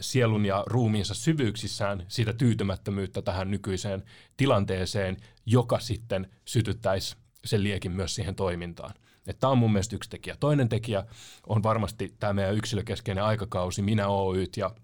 [0.00, 4.02] sielun ja ruumiinsa syvyyksissään sitä tyytymättömyyttä tähän nykyiseen
[4.36, 5.16] tilanteeseen,
[5.46, 8.94] joka sitten sytyttäisi sen liekin myös siihen toimintaan.
[9.40, 10.36] Tämä on mun mielestä yksi tekijä.
[10.40, 11.04] Toinen tekijä
[11.46, 14.74] on varmasti tämä meidän yksilökeskeinen aikakausi, minä Oyt ja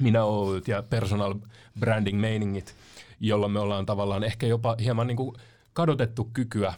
[0.00, 1.34] minä Oyt ja personal
[1.80, 2.74] branding meiningit,
[3.20, 5.36] jolloin me ollaan tavallaan ehkä jopa hieman niin kuin
[5.72, 6.74] kadotettu kykyä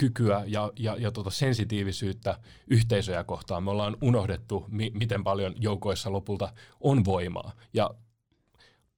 [0.00, 3.62] kykyä ja, ja, ja tota sensitiivisyyttä yhteisöjä kohtaan.
[3.62, 7.52] Me ollaan unohdettu, mi- miten paljon joukoissa lopulta on voimaa.
[7.74, 7.90] Ja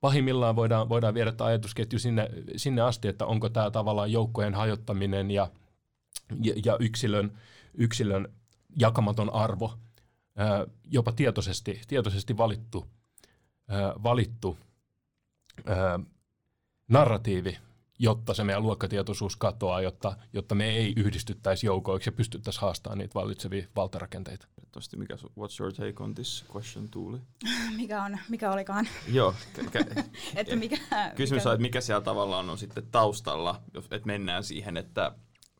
[0.01, 5.31] pahimmillaan voidaan, voidaan viedä tämä ajatusketju sinne, sinne asti, että onko tämä tavallaan joukkojen hajottaminen
[5.31, 5.51] ja,
[6.43, 7.39] ja, ja yksilön,
[7.75, 8.29] yksilön
[8.77, 9.73] jakamaton arvo
[10.37, 12.87] ää, jopa tietoisesti, tietoisesti valittu,
[13.69, 14.59] ää, valittu
[15.67, 16.01] ää,
[16.89, 17.59] narratiivi,
[18.03, 23.15] jotta se meidän luokkatietoisuus katoaa, jotta, jotta me ei yhdistyttäisi joukoiksi ja pystyttäisiin haastamaan niitä
[23.15, 24.47] vallitsevia valtarakenteita.
[24.73, 27.19] Tosti mikä, su- what's your take on this question, Tuuli?
[27.77, 28.89] Mikä, on, mikä olikaan?
[29.09, 30.05] Joo, kä-
[30.37, 30.77] Että mikä,
[31.17, 35.13] kysymys mikä, on, että mikä siellä tavallaan on sitten taustalla, jos, että mennään siihen, että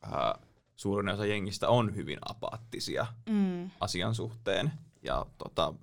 [0.03, 0.39] ää,
[0.77, 5.75] suurin osa jengistä on hyvin apaattisia mm, asian suhteen ja tota,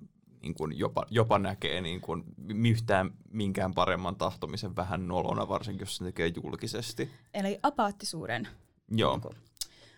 [0.42, 2.24] niin kuin jopa, jopa näkee niin kuin
[2.68, 7.10] yhtään minkään paremman tahtomisen vähän nolona, varsinkin jos se tekee julkisesti.
[7.34, 8.48] eli apaattisuuden.
[8.90, 9.34] Joo, Niinku.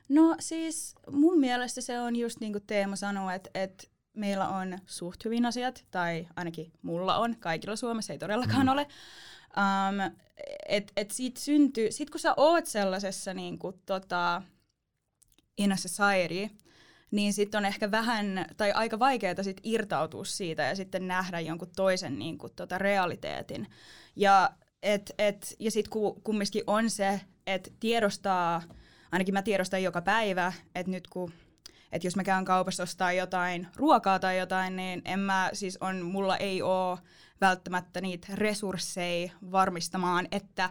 [0.08, 4.78] No siis mun mielestä se on just niin kuin Teemu sanoi, että, että meillä on
[4.86, 8.72] suht hyvin asiat, tai ainakin mulla on, kaikilla Suomessa ei todellakaan mm.
[8.72, 8.86] ole.
[9.56, 10.16] Um,
[10.68, 14.42] et, et siitä syntyy, sit kun sä oot sellaisessa niin kuin, tota,
[15.58, 16.54] in a society,
[17.12, 21.72] niin sitten on ehkä vähän tai aika vaikeaa sit irtautua siitä ja sitten nähdä jonkun
[21.76, 23.66] toisen niin kuin, tota, realiteetin.
[24.16, 24.50] Ja,
[24.82, 28.62] et, et, ja sitten ku, kumminkin on se, että tiedostaa,
[29.12, 31.32] ainakin mä tiedostan joka päivä, että nyt kun
[31.92, 36.02] että jos mä käyn kaupassa ostaa jotain ruokaa tai jotain, niin en mä, siis on,
[36.02, 36.98] mulla ei ole
[37.40, 40.70] välttämättä niitä resursseja varmistamaan, että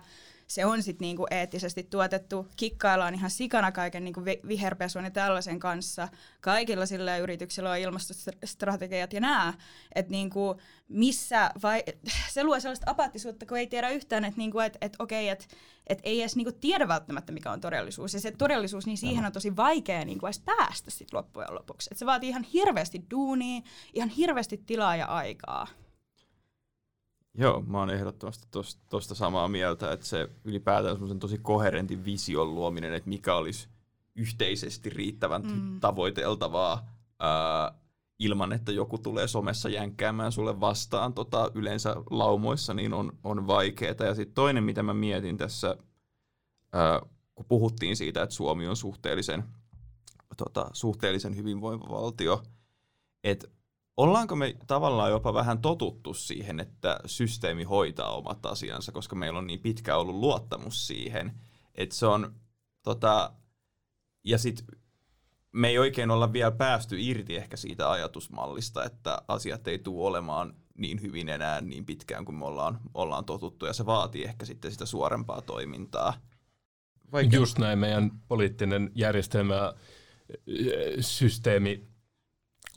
[0.52, 2.48] se on sitten niinku eettisesti tuotettu.
[2.56, 6.08] Kikkaillaan ihan sikana kaiken niinku vi- viherpesun ja tällaisen kanssa.
[6.42, 9.54] Kaikilla sillä yrityksillä on ilmastostrategiat ja nää.
[9.96, 10.56] Että niinku
[10.88, 11.84] missä vai,
[12.34, 15.46] se luo sellaista apaattisuutta, kun ei tiedä yhtään, että niinku, et, et okei, että
[15.88, 18.14] et ei edes niinku tiedä välttämättä, mikä on todellisuus.
[18.14, 21.90] Ja se todellisuus, niin siihen on tosi vaikea niinku edes päästä sit loppujen lopuksi.
[21.92, 23.62] Et se vaatii ihan hirveästi duunia,
[23.94, 25.68] ihan hirveästi tilaa ja aikaa.
[27.38, 28.48] Joo, mä oon ehdottomasti
[28.90, 33.68] tuosta samaa mieltä, että se ylipäätään semmoisen tosi koherentin vision luominen, että mikä olisi
[34.16, 35.80] yhteisesti riittävän mm.
[35.80, 36.90] tavoiteltavaa
[37.20, 37.74] ää,
[38.20, 43.96] ilman, että joku tulee somessa jänkkäämään sulle vastaan tota, yleensä laumoissa, niin on, on vaikeaa.
[44.00, 45.78] Ja sitten toinen, mitä mä mietin tässä,
[46.74, 47.02] ää,
[47.36, 49.44] kun puhuttiin siitä, että Suomi on suhteellisen,
[50.38, 52.44] tota, suhteellisen hyvinvoiva valtio,
[53.24, 53.48] että
[54.02, 59.48] ollaanko me tavallaan jopa vähän totuttu siihen, että systeemi hoitaa omat asiansa, koska meillä on
[59.48, 61.32] niin pitkä ollut luottamus siihen,
[61.76, 62.36] että se on,
[62.84, 63.34] tota,
[64.24, 64.66] ja sitten
[65.52, 70.56] me ei oikein olla vielä päästy irti ehkä siitä ajatusmallista, että asiat ei tule olemaan
[70.78, 74.72] niin hyvin enää niin pitkään kuin me ollaan, ollaan totuttu, ja se vaatii ehkä sitten
[74.72, 76.14] sitä suorempaa toimintaa.
[77.12, 77.40] Vaikea.
[77.40, 79.74] Just näin, meidän poliittinen järjestelmä,
[81.00, 81.91] systeemi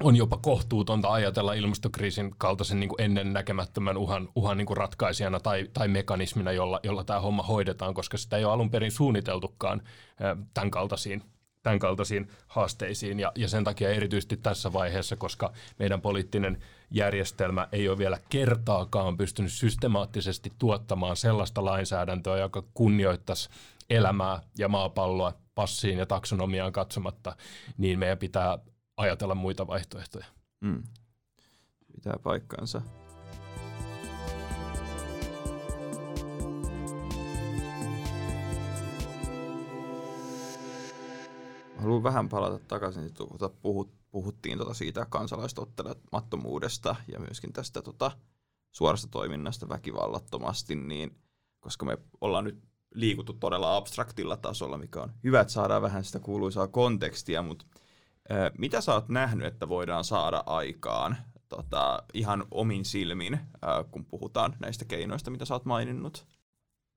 [0.02, 5.88] on jopa kohtuutonta ajatella ilmastokriisin kaltaisen niin ennen näkemättömän uhan, uhan niin ratkaisijana tai, tai
[5.88, 9.82] mekanismina, jolla, jolla tämä homma hoidetaan, koska sitä ei ole alun perin suunniteltukaan
[10.54, 11.22] tämän kaltaisiin,
[11.62, 13.20] tämän kaltaisiin haasteisiin.
[13.20, 19.16] Ja, ja sen takia erityisesti tässä vaiheessa, koska meidän poliittinen järjestelmä ei ole vielä kertaakaan
[19.16, 23.48] pystynyt systemaattisesti tuottamaan sellaista lainsäädäntöä, joka kunnioittaisi
[23.90, 27.36] elämää ja maapalloa passiin ja taksonomiaan katsomatta,
[27.78, 28.58] niin meidän pitää
[28.96, 30.26] ajatella muita vaihtoehtoja.
[30.60, 30.82] Mm.
[31.94, 32.82] Pitää paikkansa.
[41.76, 48.10] Haluan vähän palata takaisin, tuota, puhut, puhuttiin tuota siitä kansalaistottelemattomuudesta ja myöskin tästä tuota,
[48.72, 51.18] suorasta toiminnasta väkivallattomasti, niin
[51.60, 52.62] koska me ollaan nyt
[52.94, 57.66] liikuttu todella abstraktilla tasolla, mikä on hyvä, että saadaan vähän sitä kuuluisaa kontekstia, mutta
[58.58, 61.16] mitä sä oot nähnyt, että voidaan saada aikaan
[61.48, 63.40] tota, ihan omin silmin,
[63.90, 66.26] kun puhutaan näistä keinoista, mitä sä oot maininnut?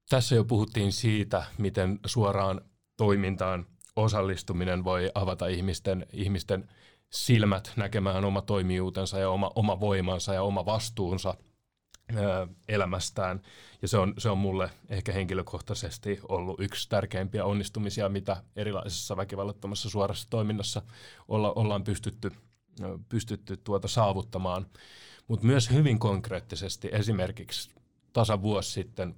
[0.09, 2.61] Tässä jo puhuttiin siitä, miten suoraan
[2.97, 6.69] toimintaan osallistuminen voi avata ihmisten, ihmisten
[7.09, 11.33] silmät näkemään oma toimijuutensa ja oma, oma voimansa ja oma vastuunsa
[12.67, 13.41] elämästään.
[13.81, 19.89] Ja se on, se on mulle ehkä henkilökohtaisesti ollut yksi tärkeimpiä onnistumisia, mitä erilaisessa väkivallattomassa
[19.89, 20.81] suorassa toiminnassa
[21.27, 22.31] olla, ollaan pystytty,
[23.09, 24.65] pystytty tuota saavuttamaan.
[25.27, 27.71] Mutta myös hyvin konkreettisesti esimerkiksi
[28.13, 29.15] tasa vuosi sitten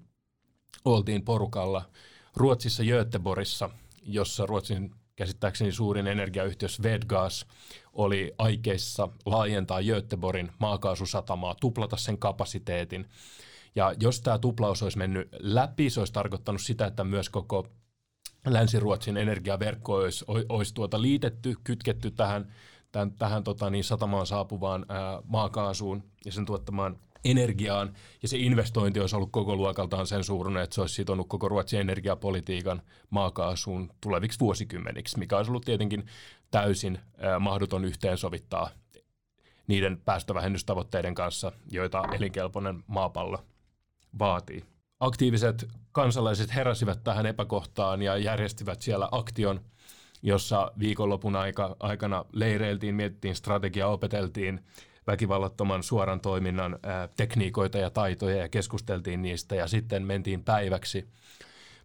[0.86, 1.86] oltiin porukalla
[2.36, 3.70] Ruotsissa Göteborgissa,
[4.04, 7.46] jossa Ruotsin käsittääkseni suurin energiayhtiö Svedgas
[7.94, 13.06] oli aikeissa laajentaa Göteborgin maakaasusatamaa, tuplata sen kapasiteetin.
[13.76, 17.68] Ja jos tämä tuplaus olisi mennyt läpi, se olisi tarkoittanut sitä, että myös koko
[18.48, 22.54] Länsi-Ruotsin energiaverkko olisi, olisi tuota liitetty, kytketty tähän,
[22.92, 29.00] tämän, tähän tota niin, satamaan saapuvaan ää, maakaasuun ja sen tuottamaan energiaan, ja se investointi
[29.00, 34.40] olisi ollut koko luokaltaan sen suuruinen, että se olisi sitonut koko Ruotsin energiapolitiikan maakaasuun tuleviksi
[34.40, 36.06] vuosikymmeniksi, mikä olisi ollut tietenkin
[36.52, 37.00] täysin
[37.40, 38.70] mahdoton yhteensovittaa
[39.68, 43.44] niiden päästövähennystavoitteiden kanssa, joita elinkelpoinen maapallo
[44.20, 44.64] vaatii.
[45.00, 49.62] aktiiviset kansalaiset heräsivät tähän epäkohtaan ja järjestivät siellä aktion,
[50.22, 54.64] jossa viikonlopun aika, aikana leireiltiin, mietittiin strategiaa, opeteltiin
[55.12, 61.10] väkivallattoman suoran toiminnan ää, tekniikoita ja taitoja ja keskusteltiin niistä ja sitten mentiin päiväksi,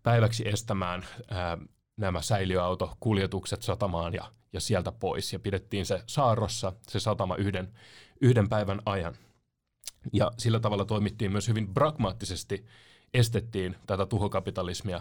[0.02, 1.58] päiväksi estämään ää,
[1.96, 7.72] nämä säiliöautokuljetukset satamaan ja, ja sieltä pois ja pidettiin se saarrossa, se satama yhden,
[8.20, 9.16] yhden päivän ajan.
[10.12, 12.66] Ja sillä tavalla toimittiin myös hyvin pragmaattisesti,
[13.14, 15.00] estettiin tätä tuhokapitalismia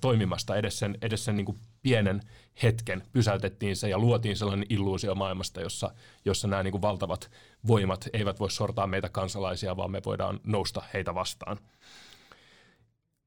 [0.00, 2.20] toimimasta edes sen, edes sen niin kuin pienen
[2.62, 5.90] hetken, pysäytettiin se ja luotiin sellainen illuusio maailmasta, jossa,
[6.24, 7.30] jossa nämä niin kuin valtavat
[7.66, 11.58] voimat eivät voi sortaa meitä kansalaisia, vaan me voidaan nousta heitä vastaan.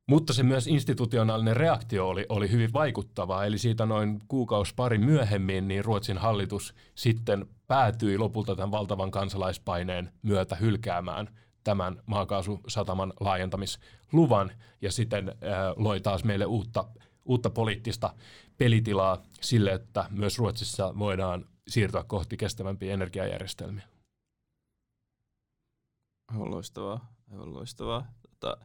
[0.08, 5.68] Mutta se myös institutionaalinen reaktio oli, oli hyvin vaikuttava, eli siitä noin kuukausi pari myöhemmin
[5.68, 11.28] niin Ruotsin hallitus sitten päätyi lopulta tämän valtavan kansalaispaineen myötä hylkäämään
[11.64, 15.36] tämän maakaasussataman laajentamisluvan ja siten äh,
[15.76, 16.88] loi taas meille uutta,
[17.26, 18.14] uutta poliittista
[18.58, 23.84] pelitilaa sille, että myös Ruotsissa voidaan siirtyä kohti kestävämpiä energiajärjestelmiä.
[26.28, 28.06] Aivan loistavaa, aivan loistavaa.
[28.30, 28.58] Tota,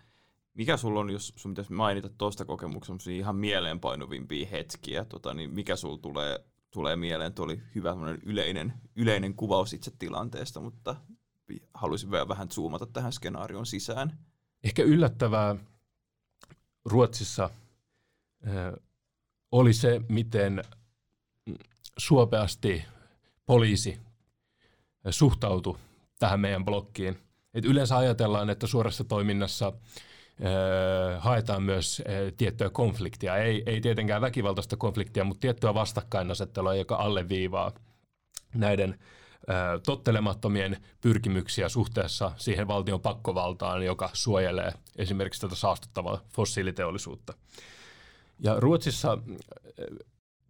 [0.54, 5.76] mikä sulla on, jos sun pitäisi mainita tuosta kokemuksesta ihan mieleenpainuvimpia hetkiä, tota, niin mikä
[5.76, 7.34] sulla tulee, tulee mieleen?
[7.34, 10.96] Tuo oli hyvä yleinen, yleinen kuvaus itse tilanteesta, mutta
[11.74, 14.18] haluaisin vielä vähän zoomata tähän skenaarion sisään.
[14.64, 15.56] Ehkä yllättävää
[16.84, 17.50] Ruotsissa
[19.52, 20.64] oli se, miten
[21.98, 22.84] suopeasti
[23.46, 24.00] poliisi
[25.10, 25.78] suhtautui
[26.18, 27.18] tähän meidän blokkiin.
[27.54, 29.72] Et yleensä ajatellaan, että suorassa toiminnassa
[31.18, 32.02] haetaan myös
[32.36, 33.36] tiettyä konfliktia.
[33.36, 37.72] Ei, ei tietenkään väkivaltaista konfliktia, mutta tiettyä vastakkainasettelua, joka alleviivaa
[38.54, 38.98] näiden
[39.86, 47.34] tottelemattomien pyrkimyksiä suhteessa siihen valtion pakkovaltaan, joka suojelee esimerkiksi tätä saastuttavaa fossiiliteollisuutta.
[48.38, 49.18] Ja Ruotsissa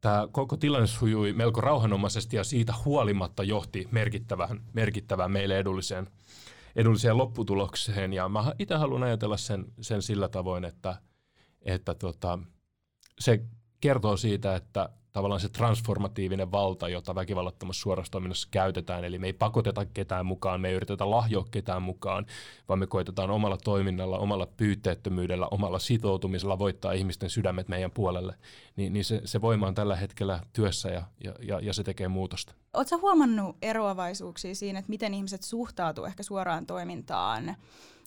[0.00, 6.08] tämä koko tilanne sujui melko rauhanomaisesti ja siitä huolimatta johti merkittävään, merkittävään meille edulliseen,
[6.76, 8.12] edulliseen lopputulokseen.
[8.12, 10.96] Ja mä itse haluan ajatella sen, sen sillä tavoin, että,
[11.62, 12.38] että tota,
[13.18, 13.44] se
[13.80, 19.04] kertoo siitä, että tavallaan se transformatiivinen valta, jota väkivallattomassa suorassa toiminnassa käytetään.
[19.04, 22.26] Eli me ei pakoteta ketään mukaan, me ei yritetä lahjoa ketään mukaan,
[22.68, 28.34] vaan me koitetaan omalla toiminnalla, omalla pyyteettömyydellä, omalla sitoutumisella voittaa ihmisten sydämet meidän puolelle.
[28.76, 32.08] Niin, niin se, se voima on tällä hetkellä työssä ja, ja, ja, ja se tekee
[32.08, 32.54] muutosta.
[32.72, 37.56] Oletko huomannut eroavaisuuksia siinä, että miten ihmiset suhtautuu ehkä suoraan toimintaan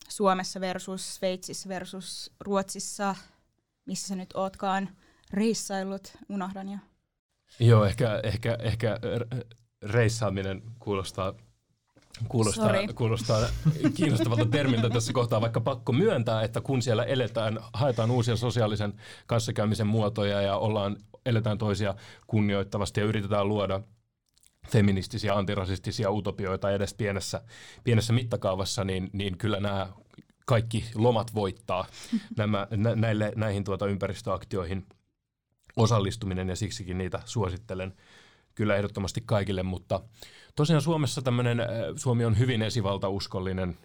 [0.10, 3.16] Suomessa versus Sveitsissä versus Ruotsissa,
[3.86, 4.90] missä sä nyt ootkaan
[5.34, 6.78] reissaillut, unohdan jo.
[7.60, 9.00] Joo, ehkä, ehkä, ehkä
[9.84, 11.34] reissaaminen kuulostaa
[12.28, 13.40] Kuulostaa, kuulostaa
[13.96, 18.94] kiinnostavalta termiltä tässä kohtaa, vaikka pakko myöntää, että kun siellä eletään, haetaan uusia sosiaalisen
[19.28, 21.96] kanssakäymisen muotoja ja ollaan, eletään toisia
[22.28, 23.82] kunnioittavasti ja yritetään luoda
[24.68, 27.42] feministisiä, antirasistisia utopioita edes pienessä,
[27.84, 29.88] pienessä mittakaavassa, niin, niin kyllä nämä
[30.46, 31.86] kaikki lomat voittaa.
[32.38, 34.86] Nämä, nä, näille, näihin tuota ympäristöaktioihin–
[35.76, 37.94] osallistuminen ja siksikin niitä suosittelen
[38.56, 40.02] kyllä ehdottomasti kaikille, mutta
[40.56, 43.78] tosiaan Suomessa tämmöinen, äh, Suomi on hyvin esivaltauskollinen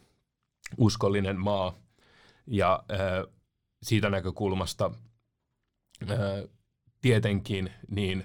[0.79, 1.79] uskollinen maa
[2.47, 2.99] ja äh,
[3.83, 4.91] siitä näkökulmasta
[6.11, 6.19] äh,
[7.01, 8.25] tietenkin niin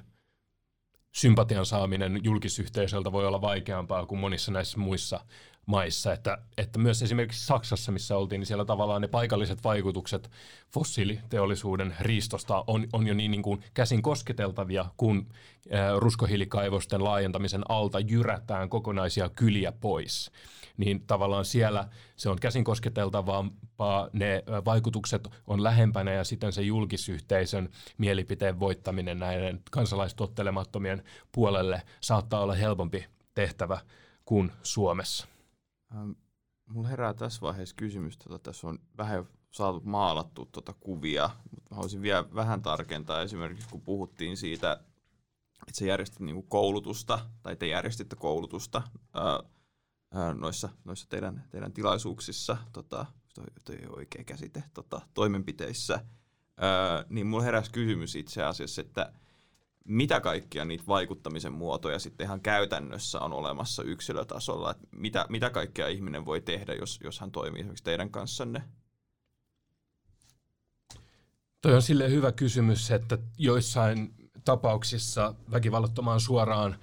[1.12, 5.26] sympatian saaminen julkisyhteisöltä voi olla vaikeampaa kuin monissa näissä muissa
[5.70, 10.32] maissa, että, että myös esimerkiksi Saksassa, missä oltiin, niin siellä tavallaan ne paikalliset vaikutukset
[10.74, 15.30] fossiiliteollisuuden riistosta on, on jo niin, niin kuin käsin kosketeltavia, kun
[15.72, 20.32] ää, ruskohiilikaivosten laajentamisen alta jyrätään kokonaisia kyliä pois.
[20.78, 23.46] Niin tavallaan siellä se on käsin kosketeltavaa,
[24.14, 32.54] ne vaikutukset on lähempänä ja sitten se julkisyhteisön mielipiteen voittaminen näiden kansalaistottelemattomien puolelle saattaa olla
[32.54, 33.06] helpompi
[33.36, 33.80] tehtävä
[34.26, 35.39] kuin Suomessa.
[35.96, 36.12] Ähm,
[36.66, 42.02] mulla herää tässä vaiheessa kysymys, että tässä on vähän saatu maalattu tuota kuvia, mutta haluaisin
[42.02, 43.22] vielä vähän tarkentaa.
[43.22, 44.74] Esimerkiksi, kun puhuttiin siitä,
[45.68, 48.82] että se järjestit niinku koulutusta, tai te järjestitte koulutusta
[49.14, 49.40] ää,
[50.14, 56.06] ää, noissa, noissa teidän, teidän tilaisuuksissa, tota, toi, toi oikea käsite, tota, toimenpiteissä,
[56.58, 59.14] ää, niin mulla heräsi kysymys itse asiassa, että
[59.90, 65.88] mitä kaikkia niitä vaikuttamisen muotoja sitten ihan käytännössä on olemassa yksilötasolla, että mitä, mitä kaikkea
[65.88, 68.64] ihminen voi tehdä, jos, jos hän toimii esimerkiksi teidän kanssanne?
[71.62, 74.14] Toi on sille hyvä kysymys, että joissain
[74.46, 76.76] tapauksissa väkivallattomaan suoraan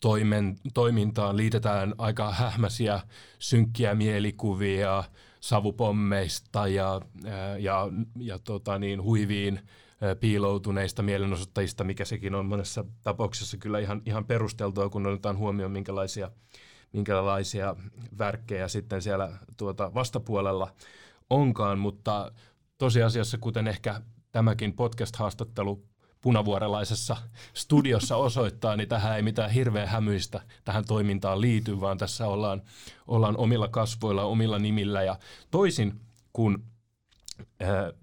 [0.00, 3.00] toimen, toimintaan liitetään aika hähmäsiä,
[3.38, 5.04] synkkiä mielikuvia,
[5.40, 7.00] savupommeista ja,
[7.58, 9.60] ja, ja tota niin, huiviin
[10.20, 16.30] piiloutuneista mielenosoittajista, mikä sekin on monessa tapauksessa kyllä ihan, ihan perusteltua, kun otetaan huomioon, minkälaisia,
[16.92, 17.76] minkälaisia
[18.18, 20.72] värkkejä sitten siellä tuota vastapuolella
[21.30, 22.32] onkaan, mutta
[22.78, 24.00] tosiasiassa, kuten ehkä
[24.32, 25.84] tämäkin podcast-haastattelu
[26.20, 27.16] punavuorelaisessa
[27.54, 32.62] studiossa osoittaa, niin tähän ei mitään hirveän hämyistä tähän toimintaan liity, vaan tässä ollaan,
[33.06, 35.02] ollaan omilla kasvoilla, omilla nimillä.
[35.02, 35.18] Ja
[35.50, 36.00] toisin
[36.32, 36.64] kuin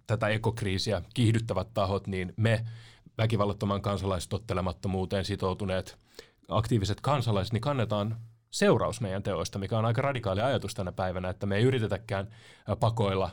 [0.07, 2.65] tätä ekokriisiä kiihdyttävät tahot, niin me
[3.17, 5.97] väkivallattoman kansalaistottelemattomuuteen sitoutuneet
[6.49, 8.17] aktiiviset kansalaiset, niin kannetaan
[8.51, 12.27] seuraus meidän teoista, mikä on aika radikaali ajatus tänä päivänä, että me ei yritetäkään
[12.79, 13.29] pakoilla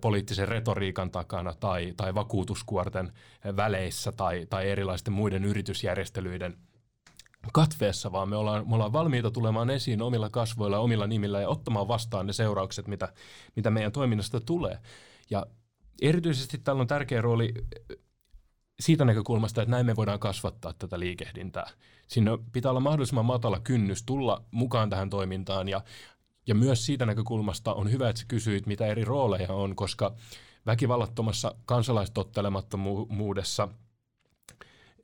[0.00, 3.12] poliittisen retoriikan takana tai, tai vakuutuskuorten
[3.56, 6.56] väleissä tai, tai erilaisten muiden yritysjärjestelyiden
[7.52, 11.88] katveessa, vaan me ollaan, me ollaan valmiita tulemaan esiin omilla kasvoilla omilla nimillä ja ottamaan
[11.88, 13.12] vastaan ne seuraukset, mitä,
[13.56, 14.78] mitä meidän toiminnasta tulee.
[15.30, 15.46] Ja
[16.02, 17.54] erityisesti tällä on tärkeä rooli
[18.80, 21.70] siitä näkökulmasta, että näin me voidaan kasvattaa tätä liikehdintää.
[22.06, 25.80] Siinä pitää olla mahdollisimman matala kynnys tulla mukaan tähän toimintaan ja,
[26.46, 30.14] ja myös siitä näkökulmasta on hyvä, että sä kysyit, mitä eri rooleja on, koska
[30.66, 33.68] väkivallattomassa kansalaistottelemattomuudessa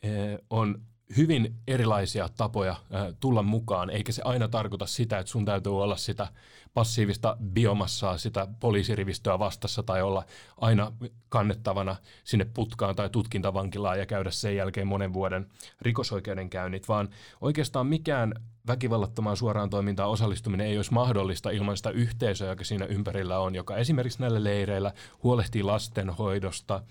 [0.02, 0.82] eh, on
[1.16, 5.96] hyvin erilaisia tapoja äh, tulla mukaan, eikä se aina tarkoita sitä, että sun täytyy olla
[5.96, 6.28] sitä
[6.74, 10.24] passiivista biomassaa, sitä poliisirivistöä vastassa tai olla
[10.56, 10.92] aina
[11.28, 15.46] kannettavana sinne putkaan tai tutkintavankilaan ja käydä sen jälkeen monen vuoden
[15.80, 17.08] rikosoikeudenkäynnit, vaan
[17.40, 18.34] oikeastaan mikään
[18.66, 23.76] väkivallattomaan suoraan toimintaan osallistuminen ei olisi mahdollista ilman sitä yhteisöä, joka siinä ympärillä on, joka
[23.76, 24.92] esimerkiksi näillä leireillä
[25.22, 26.82] huolehtii lastenhoidosta,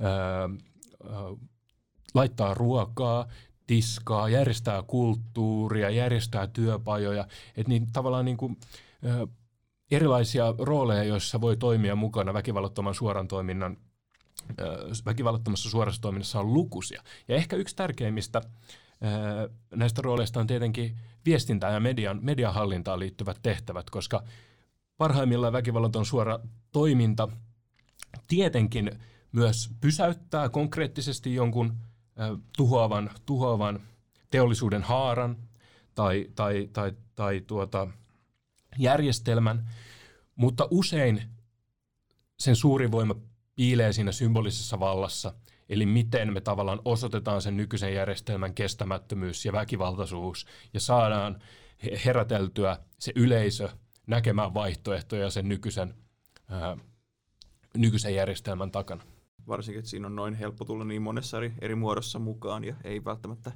[0.00, 0.48] öö,
[2.14, 3.28] laittaa ruokaa,
[3.72, 8.56] tiskaa, järjestää kulttuuria, järjestää työpajoja, että niin tavallaan niin kuin,
[9.04, 9.26] ö,
[9.90, 13.76] erilaisia rooleja, joissa voi toimia mukana väkivallattoman suoran toiminnan
[15.04, 17.02] väkivallattomassa suorassa toiminnassa on lukuisia.
[17.28, 18.40] Ja ehkä yksi tärkeimmistä
[19.74, 24.22] näistä rooleista on tietenkin viestintään ja median, mediahallintaan liittyvät tehtävät, koska
[24.96, 26.38] parhaimmillaan väkivallaton suora
[26.72, 27.28] toiminta
[28.28, 28.90] tietenkin
[29.32, 31.78] myös pysäyttää konkreettisesti jonkun
[32.56, 33.80] tuhoavan, tuhoavan
[34.30, 35.36] teollisuuden haaran
[35.94, 37.88] tai, tai, tai, tai tuota,
[38.78, 39.70] järjestelmän,
[40.36, 41.22] mutta usein
[42.38, 43.14] sen suuri voima
[43.54, 45.34] piilee siinä symbolisessa vallassa,
[45.68, 51.42] eli miten me tavallaan osoitetaan sen nykyisen järjestelmän kestämättömyys ja väkivaltaisuus ja saadaan
[52.04, 53.68] heräteltyä se yleisö
[54.06, 55.94] näkemään vaihtoehtoja sen nykyisen,
[56.48, 56.76] ää,
[57.76, 59.11] nykyisen järjestelmän takana
[59.48, 63.04] varsinkin, että siinä on noin helppo tulla niin monessa eri, eri muodossa mukaan ja ei
[63.04, 63.52] välttämättä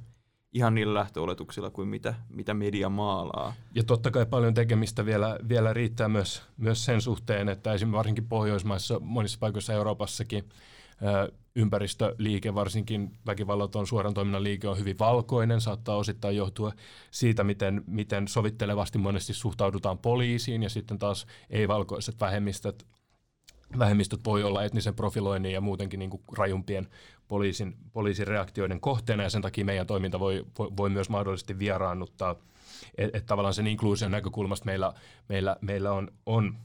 [0.53, 3.53] ihan niillä lähtöoletuksilla kuin mitä, mitä media maalaa.
[3.75, 8.27] Ja totta kai paljon tekemistä vielä, vielä riittää myös, myös sen suhteen, että esimerkiksi varsinkin
[8.27, 10.49] Pohjoismaissa, monissa paikoissa Euroopassakin
[11.55, 16.71] ympäristöliike, varsinkin väkivallaton suoran toiminnan liike on hyvin valkoinen, saattaa osittain johtua
[17.11, 22.85] siitä, miten, miten sovittelevasti monesti suhtaudutaan poliisiin ja sitten taas ei-valkoiset vähemmistöt
[23.79, 26.87] vähemmistöt voi olla etnisen profiloinnin ja muutenkin niin kuin rajumpien
[27.27, 32.35] poliisin, poliisin reaktioiden kohteena, ja sen takia meidän toiminta voi, voi, voi myös mahdollisesti vieraannuttaa.
[32.97, 34.93] Että et tavallaan sen inkluusion näkökulmasta meillä,
[35.29, 36.55] meillä, meillä on, on,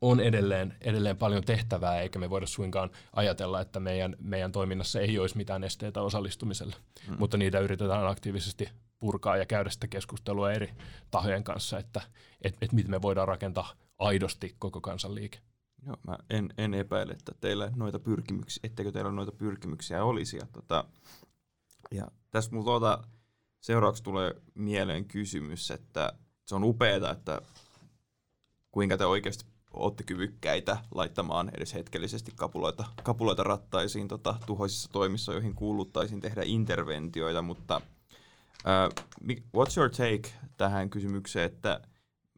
[0.00, 5.18] on edelleen, edelleen paljon tehtävää, eikä me voida suinkaan ajatella, että meidän, meidän toiminnassa ei
[5.18, 6.76] olisi mitään esteitä osallistumiselle,
[7.08, 7.16] mm.
[7.18, 10.70] mutta niitä yritetään aktiivisesti purkaa ja käydä sitä keskustelua eri
[11.10, 12.00] tahojen kanssa, että
[12.42, 15.38] et, et miten me voidaan rakentaa aidosti koko kansanliike.
[15.86, 20.36] Joo, mä en, en epäile, että teillä noita pyrkimyksiä, etteikö teillä noita pyrkimyksiä olisi.
[20.36, 20.84] Ja, tota,
[21.90, 23.04] ja tässä mulla tuota,
[23.60, 26.12] seuraavaksi tulee mieleen kysymys, että
[26.46, 27.42] se on upeaa, että
[28.70, 35.54] kuinka te oikeasti olette kyvykkäitä laittamaan edes hetkellisesti kapuloita, kapuloita rattaisiin tota, tuhoisissa toimissa, joihin
[35.54, 39.04] kuuluttaisiin tehdä interventioita, mutta uh,
[39.56, 41.80] what's your take tähän kysymykseen, että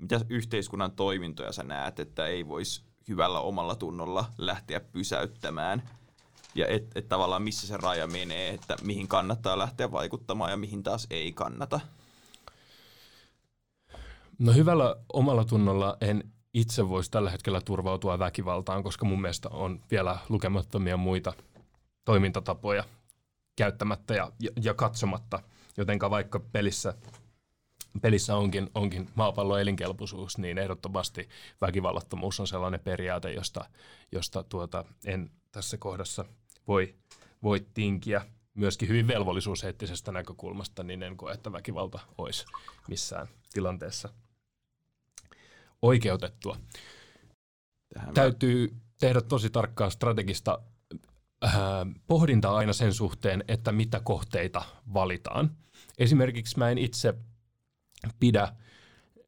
[0.00, 5.82] mitä yhteiskunnan toimintoja sä näet, että ei voisi hyvällä omalla tunnolla lähteä pysäyttämään.
[6.54, 10.82] Ja että et tavallaan missä se raja menee, että mihin kannattaa lähteä vaikuttamaan ja mihin
[10.82, 11.80] taas ei kannata.
[14.38, 19.80] No hyvällä omalla tunnolla en itse voisi tällä hetkellä turvautua väkivaltaan, koska mun mielestä on
[19.90, 21.32] vielä lukemattomia muita
[22.04, 22.84] toimintatapoja
[23.56, 25.42] käyttämättä ja, ja, ja katsomatta.
[25.76, 26.94] Jotenka vaikka pelissä
[28.00, 31.28] pelissä onkin, onkin maapallon elinkelpoisuus, niin ehdottomasti
[31.60, 33.64] väkivallattomuus on sellainen periaate, josta,
[34.12, 36.24] josta tuota, en tässä kohdassa
[36.68, 36.94] voi,
[37.42, 38.26] voi tinkiä.
[38.54, 42.44] Myöskin hyvin velvollisuuseettisestä näkökulmasta, niin en koe, että väkivalta olisi
[42.88, 44.08] missään tilanteessa
[45.82, 46.56] oikeutettua.
[47.94, 48.14] tähän.
[48.14, 50.58] Täytyy tehdä tosi tarkkaa strategista
[51.44, 51.52] äh,
[52.06, 54.62] pohdintaa aina sen suhteen, että mitä kohteita
[54.94, 55.56] valitaan.
[55.98, 57.14] Esimerkiksi mä en itse
[58.20, 58.52] pidä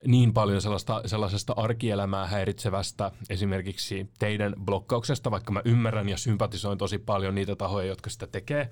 [0.06, 6.98] niin paljon sellaista, sellaisesta arkielämää häiritsevästä esimerkiksi teidän blokkauksesta, vaikka mä ymmärrän ja sympatisoin tosi
[6.98, 8.70] paljon niitä tahoja, jotka sitä tekee,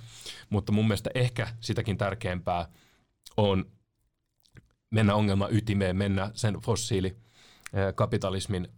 [0.51, 2.69] mutta mun mielestä ehkä sitäkin tärkeämpää
[3.37, 3.65] on
[4.91, 8.69] mennä ongelma ytimeen, mennä sen fossiilikapitalismin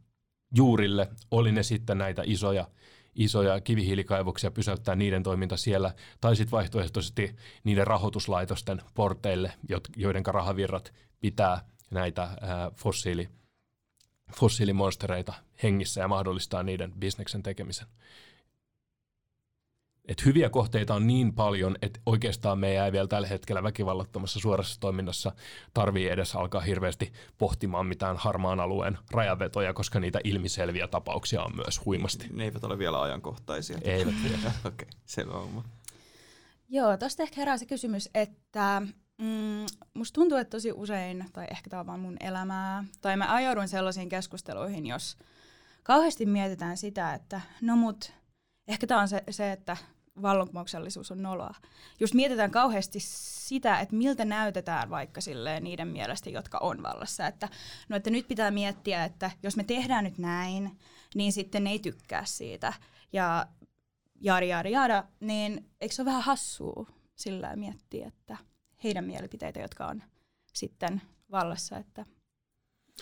[0.56, 2.68] juurille, oli ne sitten näitä isoja,
[3.14, 9.52] isoja kivihiilikaivoksia, pysäyttää niiden toiminta siellä, tai sitten vaihtoehtoisesti niiden rahoituslaitosten porteille,
[9.96, 11.60] joiden rahavirrat pitää
[11.90, 13.28] näitä ää, fossiili,
[14.34, 17.86] fossiilimonstereita hengissä ja mahdollistaa niiden bisneksen tekemisen.
[20.10, 24.80] Et hyviä kohteita on niin paljon, että oikeastaan me ei vielä tällä hetkellä väkivallattomassa suorassa
[24.80, 25.32] toiminnassa
[25.74, 31.84] tarvii edes alkaa hirveästi pohtimaan mitään harmaan alueen rajavetoja, koska niitä ilmiselviä tapauksia on myös
[31.84, 32.26] huimasti.
[32.32, 33.78] Ne eivät ole vielä ajankohtaisia.
[33.82, 34.36] Eivät vielä.
[34.64, 35.64] Okei, okay, selvä on.
[36.68, 38.82] Joo, tuosta ehkä herää se kysymys, että
[39.20, 43.34] mm, musta tuntuu, että tosi usein, tai ehkä tämä on vaan mun elämää, tai mä
[43.34, 45.16] ajaudun sellaisiin keskusteluihin, jos
[45.82, 48.12] kauheasti mietitään sitä, että no mut,
[48.68, 49.76] ehkä tämä on se, se, että
[50.22, 51.54] vallankumouksellisuus on noloa.
[52.00, 57.26] Just mietitään kauheasti sitä, että miltä näytetään vaikka silleen niiden mielestä, jotka on vallassa.
[57.26, 57.48] Että,
[57.88, 60.78] no, että nyt pitää miettiä, että jos me tehdään nyt näin,
[61.14, 62.72] niin sitten ne ei tykkää siitä.
[63.12, 63.46] Ja
[64.20, 68.36] jaari, jaari, jaada, niin eikö se ole vähän hassua sillä miettiä, että
[68.84, 70.02] heidän mielipiteitä, jotka on
[70.52, 72.06] sitten vallassa, että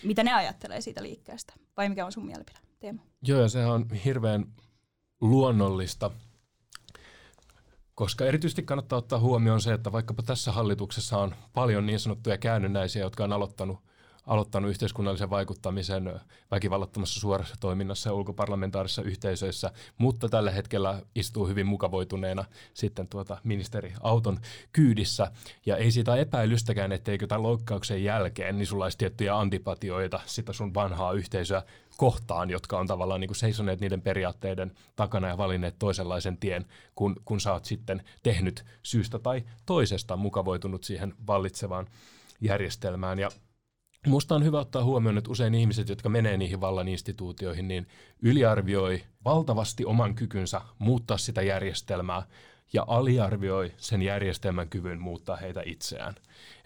[0.03, 1.53] mitä ne ajattelee siitä liikkeestä?
[1.77, 2.99] Vai mikä on sun mielipide, Teemu?
[3.23, 4.53] Joo, ja sehän on hirveän
[5.21, 6.11] luonnollista
[7.99, 13.03] koska erityisesti kannattaa ottaa huomioon se, että vaikkapa tässä hallituksessa on paljon niin sanottuja käännynnäisiä,
[13.03, 13.79] jotka on aloittanut,
[14.29, 16.21] aloittanut yhteiskunnallisen vaikuttamisen
[16.51, 23.95] väkivallattomassa suorassa toiminnassa ja ulkoparlamentaarisissa yhteisöissä, mutta tällä hetkellä istuu hyvin mukavoituneena sitten tuota ministeri
[24.01, 24.39] auton
[24.73, 25.33] kyydissä.
[25.67, 30.75] Ja ei siitä epäilystäkään, etteikö tämän loukkauksen jälkeen niin sulla olisi tiettyjä antipatioita sitä sun
[30.75, 31.63] vanhaa yhteisöä
[31.97, 37.17] kohtaan, jotka on tavallaan niin kuin seisoneet niiden periaatteiden takana ja valinneet toisenlaisen tien, kun,
[37.25, 41.87] kun sä oot sitten tehnyt syystä tai toisesta mukavoitunut siihen vallitsevaan
[42.41, 43.19] järjestelmään.
[43.19, 43.31] Ja
[44.09, 47.87] Musta on hyvä ottaa huomioon, että usein ihmiset, jotka menee niihin vallan instituutioihin, niin
[48.23, 52.23] yliarvioi valtavasti oman kykynsä muuttaa sitä järjestelmää
[52.73, 56.15] ja aliarvioi sen järjestelmän kyvyn muuttaa heitä itseään.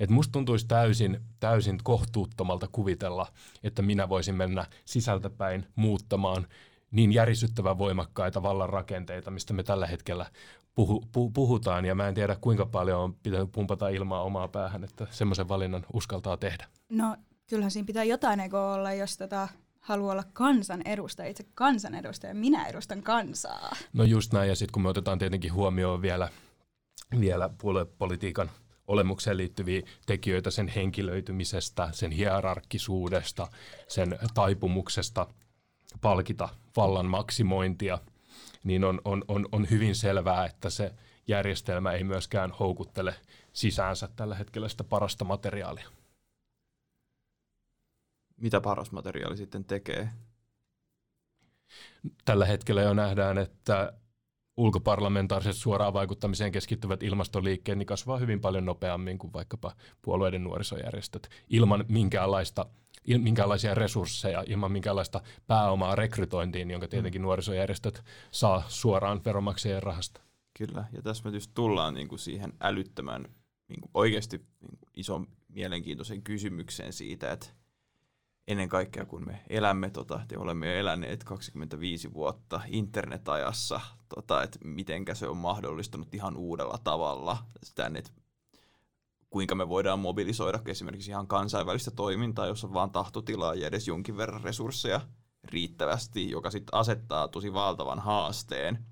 [0.01, 3.27] Et musta tuntuisi täysin, täysin kohtuuttomalta kuvitella,
[3.63, 6.47] että minä voisin mennä sisältäpäin muuttamaan
[6.91, 10.27] niin järisyttävän voimakkaita vallan rakenteita, mistä me tällä hetkellä
[10.75, 14.85] puhu, pu, puhutaan, ja mä en tiedä kuinka paljon on pitänyt pumpata ilmaa omaa päähän,
[14.85, 16.67] että semmoisen valinnan uskaltaa tehdä.
[16.89, 17.17] No
[17.53, 19.49] kyllähän siinä pitää jotain olla, jos tota
[19.81, 23.77] haluaa olla kansanedustaja, itse kansanedustaja, minä edustan kansaa.
[23.93, 26.29] No just näin, ja sitten kun me otetaan tietenkin huomioon vielä,
[27.21, 28.51] vielä puoluepolitiikan
[28.89, 33.49] olemukseen liittyviä tekijöitä sen henkilöitymisestä, sen hierarkkisuudesta,
[33.89, 35.27] sen taipumuksesta
[36.01, 37.99] palkita vallan maksimointia,
[38.65, 40.93] niin on, on, on, on hyvin selvää, että se
[41.29, 43.15] järjestelmä ei myöskään houkuttele
[43.53, 45.89] sisäänsä tällä hetkellä sitä parasta materiaalia
[48.37, 50.09] mitä paras materiaali sitten tekee?
[52.25, 53.93] Tällä hetkellä jo nähdään, että
[54.57, 61.85] ulkoparlamentaariset suoraan vaikuttamiseen keskittyvät ilmastoliikkeet niin kasvaa hyvin paljon nopeammin kuin vaikkapa puolueiden nuorisojärjestöt ilman
[61.89, 62.67] minkäänlaista
[63.05, 67.25] il, minkäänlaisia resursseja, ilman minkäänlaista pääomaa rekrytointiin, jonka tietenkin mm.
[67.25, 70.21] nuorisojärjestöt saa suoraan veronmaksajien rahasta.
[70.59, 73.25] Kyllä, ja tässä me just tullaan niin kuin siihen älyttömän
[73.69, 77.47] niin kuin oikeasti niin kuin ison mielenkiintoisen kysymykseen siitä, että
[78.49, 83.81] ennen kaikkea kun me elämme, tota, te olemme jo eläneet 25 vuotta internetajassa,
[84.15, 88.11] tota, että mitenkä se on mahdollistunut ihan uudella tavalla sitä, että
[89.31, 94.43] kuinka me voidaan mobilisoida esimerkiksi ihan kansainvälistä toimintaa, jossa vaan tahtotilaa ja edes jonkin verran
[94.43, 95.01] resursseja
[95.45, 98.87] riittävästi, joka sitten asettaa tosi valtavan haasteen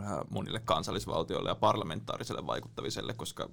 [0.00, 3.50] äh, monille kansallisvaltioille ja parlamentaariselle vaikuttaviselle, koska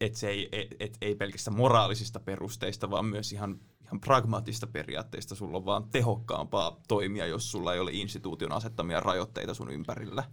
[0.00, 5.34] et se ei, et, et, ei pelkästään moraalisista perusteista, vaan myös ihan, ihan pragmaattista periaatteista.
[5.34, 10.24] Sulla on vaan tehokkaampaa toimia, jos sulla ei ole instituution asettamia rajoitteita sun ympärillä.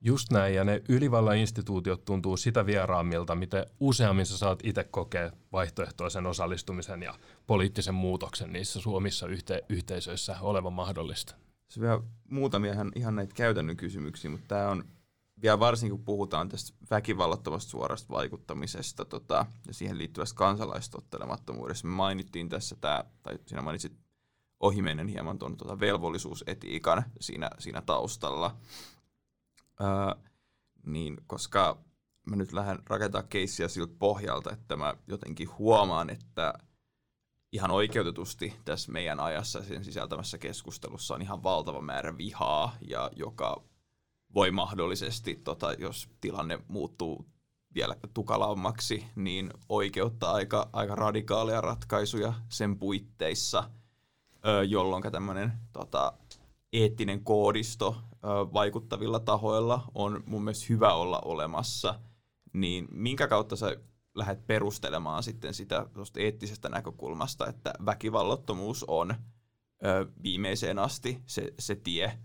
[0.00, 6.26] Just näin, ja ne ylivallan-instituutiot tuntuu sitä vieraammilta, miten useammin sä saat itse kokea vaihtoehtoisen
[6.26, 7.14] osallistumisen ja
[7.46, 11.34] poliittisen muutoksen niissä suomissa yhte- yhteisöissä olevan mahdollista.
[11.68, 12.00] Se vielä
[12.30, 14.84] muutamia ihan, ihan näitä käytännön kysymyksiä, mutta tämä on
[15.42, 21.88] vielä varsinkin kun puhutaan tästä väkivallattomasta suorasta vaikuttamisesta tota, ja siihen liittyvästä kansalaistottelemattomuudesta.
[21.88, 23.92] Me mainittiin tässä tämä, tai sinä mainitsit
[24.60, 28.56] ohimennen hieman tuon tuota velvollisuusetiikan siinä, siinä taustalla.
[29.80, 30.24] Öö,
[30.86, 31.78] niin, koska
[32.26, 36.54] mä nyt lähden rakentaa keissiä siltä pohjalta, että mä jotenkin huomaan, että
[37.52, 43.64] ihan oikeutetusti tässä meidän ajassa sen sisältämässä keskustelussa on ihan valtava määrä vihaa, ja joka
[44.34, 47.26] voi mahdollisesti, tota, jos tilanne muuttuu
[47.74, 53.70] vielä tukalammaksi, niin oikeuttaa aika, aika radikaaleja ratkaisuja sen puitteissa,
[54.68, 56.12] jolloin tämmöinen tota,
[56.72, 57.96] eettinen koodisto
[58.52, 62.00] vaikuttavilla tahoilla on mun mielestä hyvä olla olemassa,
[62.52, 63.76] niin minkä kautta sä
[64.14, 69.14] lähdet perustelemaan sitten sitä eettisestä näkökulmasta, että väkivallattomuus on
[70.22, 72.18] viimeiseen asti se, se tie,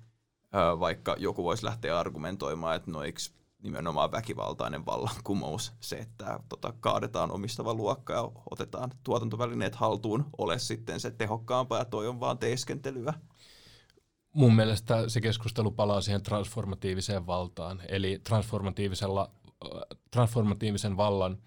[0.80, 3.20] vaikka joku voisi lähteä argumentoimaan, että no eikö
[3.64, 11.00] nimenomaan väkivaltainen vallankumous, se, että tota, kaadetaan omistava luokka ja otetaan tuotantovälineet haltuun, ole sitten
[11.00, 13.14] se tehokkaampaa ja toi on vaan teeskentelyä.
[14.34, 19.32] Mun mielestä se keskustelu palaa siihen transformatiiviseen valtaan, eli transformatiivisella,
[20.12, 21.38] transformatiivisen vallan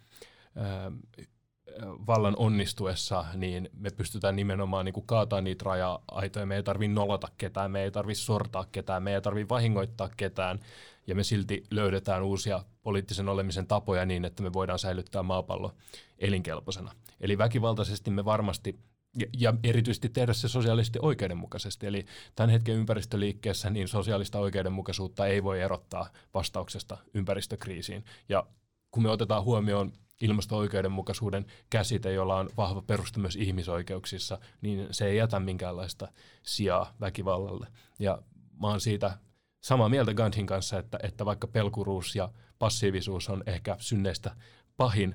[1.83, 6.47] vallan onnistuessa, niin me pystytään nimenomaan niin kuin kaataa niitä raja-aitoja.
[6.47, 10.61] Me ei tarvitse nolota ketään, me ei tarvitse sortaa ketään, me ei tarvitse vahingoittaa ketään,
[11.07, 15.73] ja me silti löydetään uusia poliittisen olemisen tapoja niin, että me voidaan säilyttää maapallo
[16.19, 16.93] elinkelpoisena.
[17.21, 18.79] Eli väkivaltaisesti me varmasti
[19.19, 21.87] ja, ja erityisesti tehdä se sosiaalisesti oikeudenmukaisesti.
[21.87, 28.05] Eli tämän hetken ympäristöliikkeessä niin sosiaalista oikeudenmukaisuutta ei voi erottaa vastauksesta ympäristökriisiin.
[28.29, 28.47] Ja
[28.91, 35.17] kun me otetaan huomioon ilmasto-oikeudenmukaisuuden käsite, jolla on vahva perusta myös ihmisoikeuksissa, niin se ei
[35.17, 36.09] jätä minkäänlaista
[36.43, 37.67] sijaa väkivallalle.
[37.99, 38.23] Ja
[38.61, 39.19] mä oon siitä
[39.61, 44.37] samaa mieltä Gandhin kanssa, että, että vaikka pelkuruus ja passiivisuus on ehkä synneistä
[44.77, 45.15] pahin,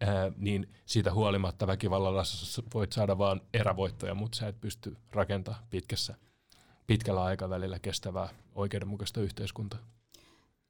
[0.00, 2.22] ää, niin siitä huolimatta väkivallalla
[2.74, 6.14] voit saada vain erävoittoja, mutta sä et pysty rakentamaan pitkässä,
[6.86, 9.80] pitkällä aikavälillä kestävää oikeudenmukaista yhteiskuntaa.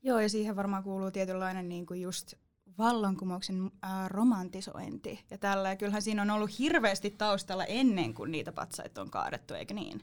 [0.03, 2.35] Joo, ja siihen varmaan kuuluu tietynlainen niin kuin just
[2.79, 5.69] vallankumouksen äh, romantisointi ja tällä.
[5.69, 10.01] Ja kyllähän siinä on ollut hirveästi taustalla ennen kuin niitä patsaita on kaadettu, eikö niin?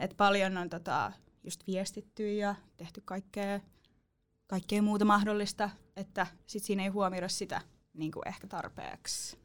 [0.00, 1.12] Et paljon on tota,
[1.44, 3.60] just viestitty ja tehty kaikkea,
[4.46, 7.60] kaikkea muuta mahdollista, että sit siinä ei huomioida sitä
[7.94, 9.38] niin kuin ehkä tarpeeksi.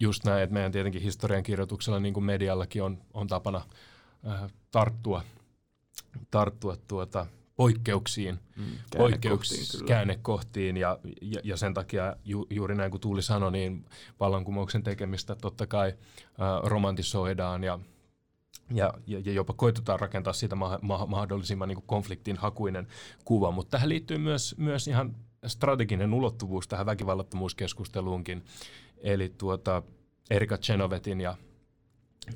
[0.00, 3.64] Just näin, että meidän tietenkin historian kirjoituksella, niin kuin mediallakin on, on tapana
[4.28, 5.22] äh, tarttua,
[6.30, 7.26] tarttua tuota,
[7.60, 8.64] poikkeuksiin, mm,
[8.96, 13.84] poikkeuks, käännekohtiin ja, ja, ja sen takia ju, juuri näin kuin Tuuli sanoi, niin
[14.20, 15.96] vallankumouksen tekemistä totta kai äh,
[16.62, 17.78] romantisoidaan ja,
[18.74, 22.86] ja, ja jopa koitetaan rakentaa siitä ma- ma- mahdollisimman niin konfliktin hakuinen
[23.24, 28.44] kuva, mutta tähän liittyy myös, myös ihan strateginen ulottuvuus tähän väkivallattomuuskeskusteluunkin,
[28.98, 29.82] eli tuota
[30.30, 31.36] Erika Chenovetin ja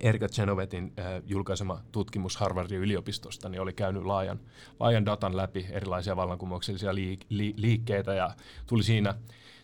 [0.00, 4.40] Erika Genovetin äh, julkaisema tutkimus Harvardin yliopistosta niin oli käynyt laajan,
[4.80, 8.30] laajan datan läpi erilaisia vallankumouksellisia liik- li- liikkeitä ja
[8.66, 9.14] tuli siinä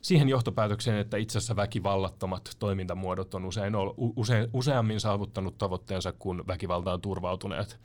[0.02, 3.72] siihen johtopäätökseen, että itse asiassa väkivallattomat toimintamuodot on usein,
[4.16, 7.80] use, useammin saavuttanut tavoitteensa kuin väkivaltaan turvautuneet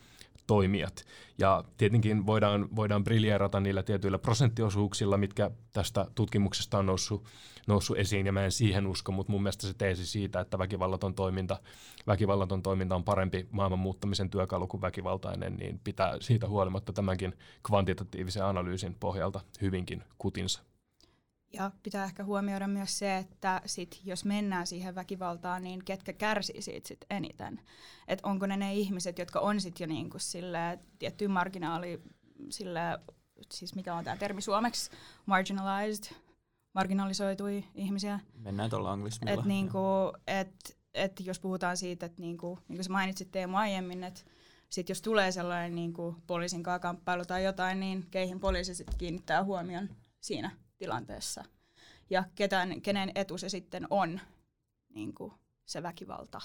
[0.48, 1.06] toimijat.
[1.38, 7.26] Ja tietenkin voidaan, voidaan briljeerata niillä tietyillä prosenttiosuuksilla, mitkä tästä tutkimuksesta on noussut,
[7.68, 11.16] noussut esiin, ja mä en siihen usko, mutta mun mielestä se teesi siitä, että väkivallaton
[11.16, 11.60] toiminta,
[12.08, 17.34] väkivallaton toiminta on parempi maailman muuttamisen työkalu kuin väkivaltainen, niin pitää siitä huolimatta tämänkin
[17.64, 20.75] kvantitatiivisen analyysin pohjalta hyvinkin kutinsa.
[21.56, 26.62] Ja pitää ehkä huomioida myös se, että sit, jos mennään siihen väkivaltaan, niin ketkä kärsii
[26.62, 27.62] siitä sit eniten.
[28.08, 32.02] Et onko ne ne ihmiset, jotka on sitten jo niinku sille tiettyyn marginaali,
[32.50, 32.80] sille,
[33.54, 34.92] siis mikä on tämä termi suomeksi,
[35.26, 36.16] marginalized,
[36.74, 38.20] marginalisoitui ihmisiä.
[38.34, 39.40] Mennään tuolla anglismilla.
[39.40, 39.80] Et niinku,
[40.28, 44.22] et, et jos puhutaan siitä, että niinku, niin kuin mainitsit Teemu aiemmin, että
[44.70, 49.90] sit jos tulee sellainen niinku poliisin kamppailu tai jotain, niin keihin poliisi sitten kiinnittää huomion
[50.22, 51.44] siinä tilanteessa
[52.10, 54.20] ja ketään, kenen etu se sitten on,
[54.90, 55.34] niin kuin
[55.66, 56.42] se väkivalta.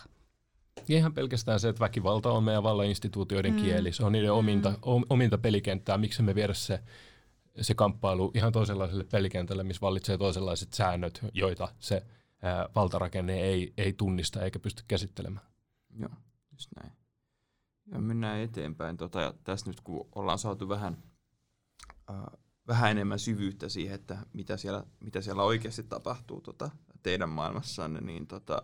[0.89, 3.63] Ja ihan pelkästään se, että väkivalta on meidän vallan-instituutioiden mm.
[3.63, 3.93] kieli.
[3.93, 5.05] Se on niiden ominta, mm.
[5.11, 5.99] ominta pelikenttää.
[5.99, 6.81] Miksi me viedä se,
[7.61, 12.07] se kamppailu ihan toisenlaiselle pelikentälle, missä vallitsee toisenlaiset säännöt, joita se
[12.43, 15.47] ää, valtarakenne ei, ei tunnista eikä pysty käsittelemään.
[15.99, 16.11] Joo,
[16.53, 16.93] just näin.
[17.93, 18.97] Ja mennään eteenpäin.
[18.97, 21.03] Tota, ja tässä nyt kun ollaan saatu vähän
[22.11, 22.17] äh,
[22.71, 26.71] vähän enemmän syvyyttä siihen, että mitä siellä, mitä siellä oikeasti tapahtuu tota,
[27.03, 28.63] teidän maailmassanne, niin tota,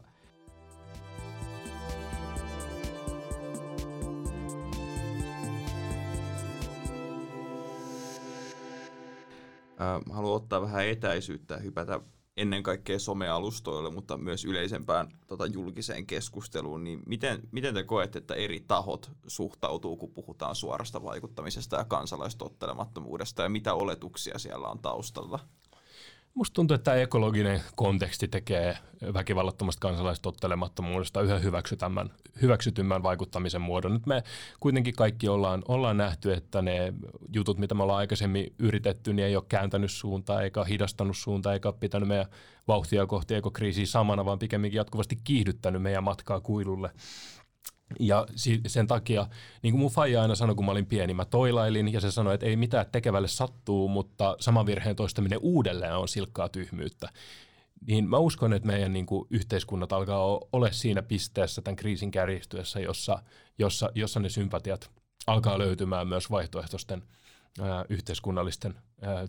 [10.11, 12.01] haluan ottaa vähän etäisyyttä ja hypätä
[12.37, 18.35] ennen kaikkea somealustoille, mutta myös yleisempään tota, julkiseen keskusteluun, niin miten, miten te koette, että
[18.35, 25.39] eri tahot suhtautuu, kun puhutaan suorasta vaikuttamisesta ja kansalaistottelemattomuudesta, ja mitä oletuksia siellä on taustalla?
[26.37, 28.79] Musta tuntuu, että tämä ekologinen konteksti tekee
[29.15, 32.11] väkivallattomasta kansalaistottelemattomuudesta yhä hyväksytymmän,
[32.43, 33.93] hyväksytymmän vaikuttamisen muodon.
[33.95, 34.23] Nyt me
[34.61, 36.93] kuitenkin kaikki ollaan, ollaan nähty, että ne
[37.33, 41.73] jutut, mitä me ollaan aikaisemmin yritetty, niin ei ole kääntänyt suuntaa eikä hidastanut suuntaa eikä
[41.73, 42.27] pitänyt meidän
[42.69, 46.91] vauhtia kohti ekokriisiä samana, vaan pikemminkin jatkuvasti kiihdyttänyt meidän matkaa kuilulle.
[48.01, 48.27] Ja
[48.67, 49.27] sen takia,
[49.63, 52.35] niin kuin mun faija aina sanoi, kun mä olin pieni, mä toilailin ja se sanoi,
[52.35, 57.09] että ei mitään tekevälle sattuu, mutta sama virheen toistaminen uudelleen on silkkaa tyhmyyttä.
[57.87, 62.81] Niin mä uskon, että meidän niin kuin, yhteiskunnat alkaa ole siinä pisteessä tämän kriisin kärjistyessä,
[62.81, 63.23] jossa,
[63.59, 64.91] jossa, jossa ne sympatiat
[65.27, 67.03] alkaa löytymään myös vaihtoehtoisten
[67.89, 68.75] yhteiskunnallisten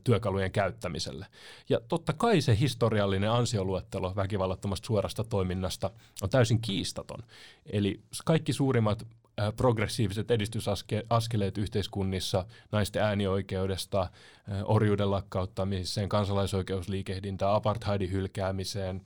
[0.03, 1.25] työkalujen käyttämiselle.
[1.69, 7.19] Ja totta kai se historiallinen ansioluettelo väkivallattomasta suorasta toiminnasta on täysin kiistaton.
[7.65, 9.07] Eli kaikki suurimmat
[9.55, 19.05] progressiiviset edistysaskeleet yhteiskunnissa, naisten äänioikeudesta, ää, orjuuden lakkauttamiseen, kansalaisoikeusliikehdintään, apartheidin hylkäämiseen,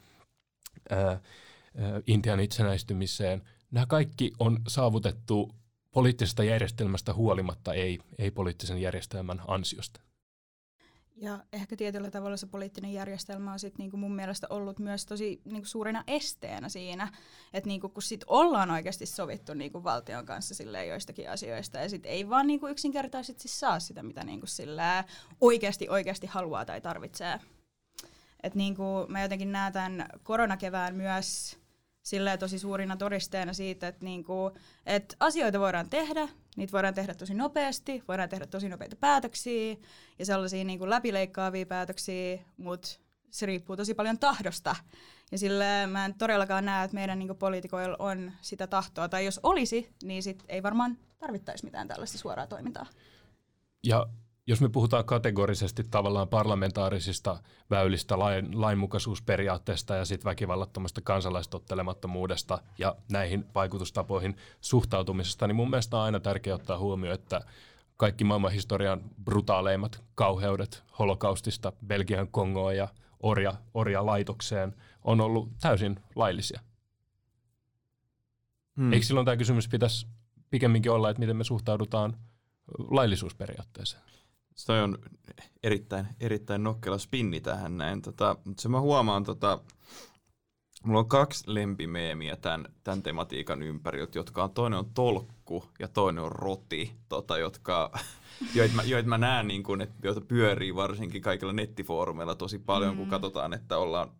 [0.89, 1.19] ää,
[2.07, 3.41] Intian itsenäistymiseen,
[3.71, 5.55] nämä kaikki on saavutettu
[5.91, 10.01] poliittisesta järjestelmästä huolimatta, ei, ei poliittisen järjestelmän ansiosta.
[11.21, 15.41] Ja ehkä tietyllä tavalla se poliittinen järjestelmä on sit niinku mun mielestä ollut myös tosi
[15.45, 17.11] niinku suurena esteenä siinä,
[17.53, 22.29] että niinku kun sit ollaan oikeasti sovittu niinku valtion kanssa joistakin asioista ja sit ei
[22.29, 24.45] vaan niinku yksinkertaisesti saa sitä, mitä niinku
[25.41, 27.39] oikeasti oikeasti haluaa tai tarvitsee.
[28.43, 31.60] Et niinku mä jotenkin näen tämän koronakevään myös
[32.03, 34.51] silleen tosi suurina todisteena siitä, että, niinku,
[34.85, 39.75] että asioita voidaan tehdä, niitä voidaan tehdä tosi nopeasti, voidaan tehdä tosi nopeita päätöksiä
[40.19, 42.89] ja sellaisia niinku läpileikkaavia päätöksiä, mutta
[43.29, 44.75] se riippuu tosi paljon tahdosta.
[45.31, 49.39] Ja sillä mä en todellakaan näe, että meidän niinku poliitikoilla on sitä tahtoa, tai jos
[49.43, 52.85] olisi, niin sit ei varmaan tarvittaisi mitään tällaista suoraa toimintaa.
[53.83, 54.07] Ja
[54.47, 57.39] jos me puhutaan kategorisesti tavallaan parlamentaarisista
[57.69, 66.03] väylistä lain, lainmukaisuusperiaatteesta ja sitten väkivallattomasta kansalaistottelemattomuudesta ja näihin vaikutustapoihin suhtautumisesta, niin mun mielestä on
[66.03, 67.41] aina tärkeää ottaa huomioon, että
[67.97, 72.87] kaikki maailman historian brutaaleimmat kauheudet holokaustista Belgian Kongoa ja
[73.19, 76.59] orja, orja laitokseen on ollut täysin laillisia.
[78.77, 78.93] Hmm.
[78.93, 80.07] Eikö silloin tämä kysymys pitäisi
[80.49, 82.17] pikemminkin olla, että miten me suhtaudutaan
[82.89, 84.10] laillisuusperiaatteeseen?
[84.55, 84.97] Se on
[85.63, 88.01] erittäin, erittäin nokkela spinni tähän näin.
[88.01, 89.59] Tota, se mä huomaan, tota,
[90.83, 96.23] mulla on kaksi lempimeemiä tämän, tämän tematiikan ympäriltä, jotka on, toinen on tolkku ja toinen
[96.23, 97.91] on roti, tota, jotka,
[98.55, 102.93] joita mä, joit mä näen, niin kun, että, joita pyörii varsinkin kaikilla nettifoorumeilla tosi paljon,
[102.93, 102.97] mm.
[102.97, 104.11] kun katsotaan, että ollaan,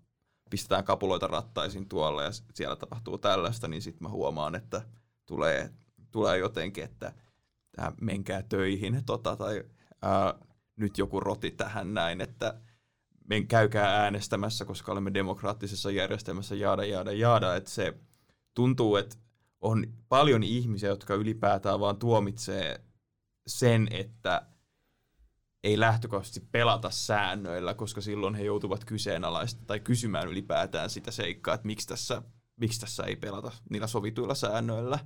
[0.50, 4.82] pistetään kapuloita rattaisin tuolla ja siellä tapahtuu tällaista, niin sitten mä huomaan, että
[5.26, 5.70] tulee,
[6.12, 7.14] tulee jotenkin, että
[8.02, 9.64] menkää töihin tota, tai
[10.02, 10.34] ää,
[10.76, 12.62] nyt joku roti tähän näin, että
[13.30, 17.94] men käykää äänestämässä, koska olemme demokraattisessa järjestelmässä, jaada, jaada, jaada, että se
[18.54, 19.16] tuntuu, että
[19.62, 22.82] on paljon ihmisiä, jotka ylipäätään vaan tuomitsee
[23.48, 24.42] sen, että
[25.64, 31.68] ei lähtökohtaisesti pelata säännöillä, koska silloin he joutuvat kyseenalaista tai kysymään ylipäätään sitä seikkaa, että
[31.68, 32.22] miksi tässä,
[32.56, 35.00] miksi tässä ei pelata niillä sovituilla säännöillä.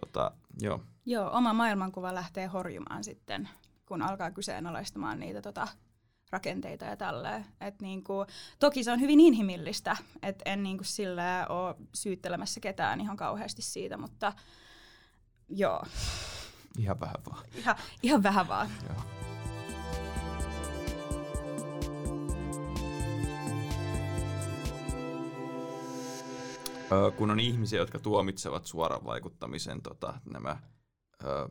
[0.00, 0.80] Tota, joo.
[1.06, 3.48] joo, oma maailmankuva lähtee horjumaan sitten
[3.92, 5.68] kun alkaa kyseenalaistamaan niitä tota,
[6.30, 7.46] rakenteita ja tälleen.
[7.60, 8.26] Et niinku,
[8.58, 13.96] toki se on hyvin inhimillistä, että en niinku sillä ole syyttelemässä ketään ihan kauheasti siitä,
[13.96, 14.32] mutta
[15.48, 15.82] joo.
[16.78, 17.44] Ihan vähän vaan.
[17.54, 18.70] Ihan, ihan vähän vaan.
[18.88, 19.02] Joo.
[27.16, 30.56] kun on ihmisiä, jotka tuomitsevat suoran vaikuttamisen tota, nämä
[31.24, 31.48] ö,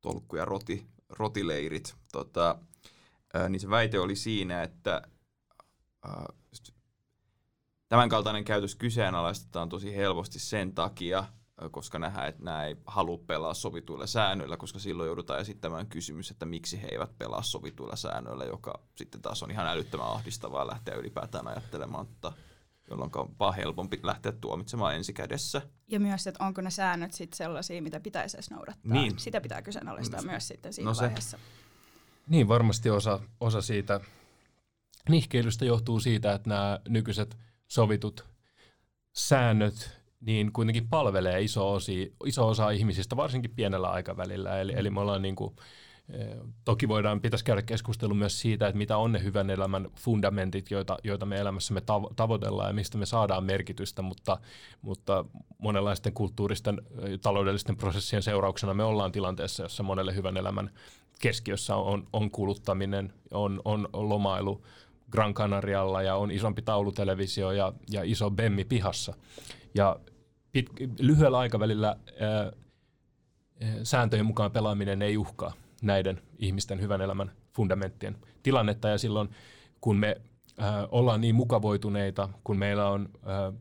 [0.00, 2.58] tolkku- ja roti, rotileirit, tota,
[3.34, 5.02] ää, niin se väite oli siinä, että
[6.04, 6.26] ää,
[7.88, 11.24] tämänkaltainen käytös kyseenalaistetaan tosi helposti sen takia,
[11.70, 16.46] koska nähdään, että nämä ei halua pelaa sovituilla säännöillä, koska silloin joudutaan esittämään kysymys, että
[16.46, 21.48] miksi he eivät pelaa sovituilla säännöillä, joka sitten taas on ihan älyttömän ahdistavaa lähteä ylipäätään
[21.48, 22.06] ajattelemaan,
[22.90, 25.62] jolloin on vaan helpompi lähteä tuomitsemaan ensikädessä.
[25.88, 28.92] Ja myös, että onko ne säännöt sitten sellaisia, mitä pitäisi edes noudattaa.
[28.92, 29.18] Niin.
[29.18, 31.38] Sitä pitää kyseenalaistaa no, myös sitten siinä no vaiheessa.
[32.28, 34.00] Niin, varmasti osa, osa siitä
[35.08, 37.36] nihkeilystä johtuu siitä, että nämä nykyiset
[37.68, 38.24] sovitut
[39.12, 44.60] säännöt niin kuitenkin palvelee iso, osi, iso osa ihmisistä, varsinkin pienellä aikavälillä.
[44.60, 45.56] Eli, eli me ollaan niin kuin
[46.64, 50.98] Toki voidaan, pitäisi käydä keskustelu myös siitä, että mitä on ne hyvän elämän fundamentit, joita,
[51.04, 54.38] joita me elämässämme tavo- tavoitellaan ja mistä me saadaan merkitystä, mutta,
[54.82, 55.24] mutta
[55.58, 56.82] monenlaisten kulttuuristen
[57.22, 60.70] taloudellisten prosessien seurauksena me ollaan tilanteessa, jossa monelle hyvän elämän
[61.20, 64.64] keskiössä on, on kuluttaminen, on, on lomailu
[65.10, 69.14] Gran Canarialla ja on isompi taulutelevisio ja, ja iso bemmi pihassa.
[69.74, 70.00] Ja
[70.52, 70.66] pit,
[70.98, 72.52] lyhyellä aikavälillä ää,
[73.82, 75.52] sääntöjen mukaan pelaaminen ei uhkaa
[75.82, 78.88] näiden ihmisten hyvän elämän fundamenttien tilannetta.
[78.88, 79.28] Ja silloin,
[79.80, 80.16] kun me
[80.60, 83.60] äh, ollaan niin mukavoituneita, kun meillä on äh,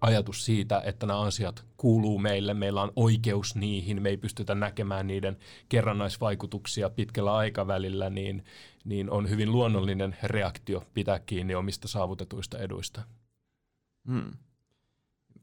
[0.00, 5.06] ajatus siitä, että nämä asiat kuuluu meille, meillä on oikeus niihin, me ei pystytä näkemään
[5.06, 5.36] niiden
[5.68, 8.44] kerrannaisvaikutuksia pitkällä aikavälillä, niin,
[8.84, 13.02] niin on hyvin luonnollinen reaktio pitää kiinni omista saavutetuista eduista.
[14.08, 14.32] Hmm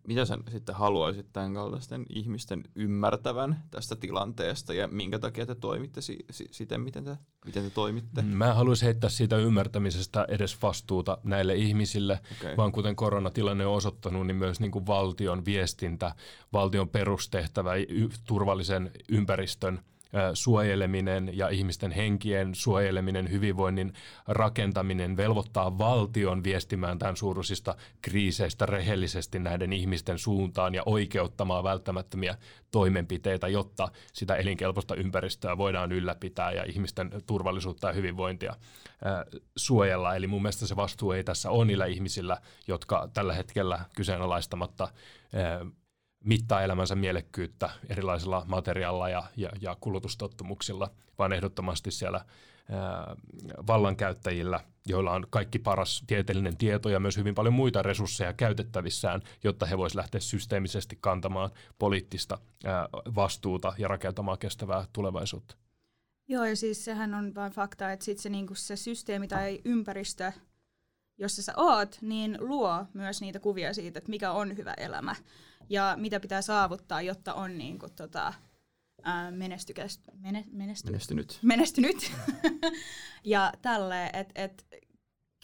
[0.07, 6.01] mitä sä sitten haluaisit tämän kaltaisten ihmisten ymmärtävän tästä tilanteesta ja minkä takia te toimitte
[6.01, 8.21] si- si- siten, miten te, miten te toimitte?
[8.21, 12.57] Mä haluaisin heittää siitä ymmärtämisestä edes vastuuta näille ihmisille, okay.
[12.57, 16.15] vaan kuten koronatilanne on osoittanut, niin myös niin kuin valtion viestintä,
[16.53, 19.79] valtion perustehtävä, y- turvallisen ympäristön–
[20.33, 23.93] suojeleminen ja ihmisten henkien suojeleminen, hyvinvoinnin
[24.27, 32.37] rakentaminen velvoittaa valtion viestimään tämän suuruisista kriiseistä rehellisesti näiden ihmisten suuntaan ja oikeuttamaan välttämättömiä
[32.71, 38.55] toimenpiteitä, jotta sitä elinkelpoista ympäristöä voidaan ylläpitää ja ihmisten turvallisuutta ja hyvinvointia
[39.55, 40.15] suojella.
[40.15, 42.37] Eli mun mielestä se vastuu ei tässä ole niillä ihmisillä,
[42.67, 44.87] jotka tällä hetkellä kyseenalaistamatta
[46.23, 52.25] mittaa elämänsä mielekkyyttä erilaisilla materiaalilla ja, ja, ja kulutustottumuksilla, vaan ehdottomasti siellä
[52.71, 53.15] ää,
[53.67, 59.65] vallankäyttäjillä, joilla on kaikki paras tieteellinen tieto ja myös hyvin paljon muita resursseja käytettävissään, jotta
[59.65, 61.49] he voisivat lähteä systeemisesti kantamaan
[61.79, 65.55] poliittista ää, vastuuta ja rakentamaan kestävää tulevaisuutta.
[66.27, 70.33] Joo, ja siis sehän on vain fakta, että sit se, niinku se systeemi tai ympäristö,
[71.21, 75.15] jossa sä oot, niin luo myös niitä kuvia siitä, että mikä on hyvä elämä
[75.69, 78.33] ja mitä pitää saavuttaa, jotta on niin kuin, tota,
[79.03, 81.39] ää, menestykäs, mene, menesty, menestynyt.
[81.41, 82.11] menestynyt.
[83.23, 84.65] ja tälle, että et,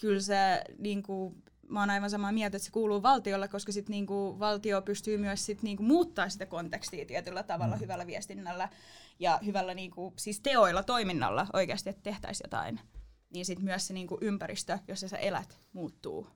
[0.01, 3.89] kyllä se niin kuin, mä oon aivan samaa mieltä, että se kuuluu valtiolle, koska sit
[3.89, 7.82] niinku valtio pystyy myös sit niinku muuttaa sitä kontekstia tietyllä tavalla mm.
[7.82, 8.69] hyvällä viestinnällä
[9.19, 12.80] ja hyvällä niinku, siis teoilla, toiminnalla oikeasti, että tehtäisiin jotain.
[13.30, 16.28] Niin sitten myös se niinku ympäristö, jossa sä elät, muuttuu.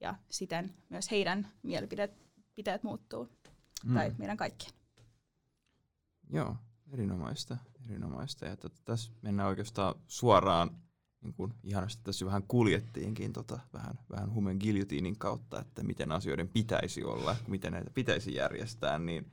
[0.00, 3.28] Ja siten myös heidän mielipiteet piteet muuttuu.
[3.84, 3.94] Mm.
[3.94, 4.72] Tai meidän kaikkien.
[6.30, 6.56] Joo,
[6.92, 7.56] erinomaista.
[7.84, 8.46] erinomaista.
[8.46, 10.70] Ja tota, tässä mennään oikeastaan suoraan,
[11.20, 16.48] niin kuin ihanasti tässä vähän kuljettiinkin tota, vähän, vähän humen giljotiinin kautta, että miten asioiden
[16.48, 19.32] pitäisi olla, miten näitä pitäisi järjestää, niin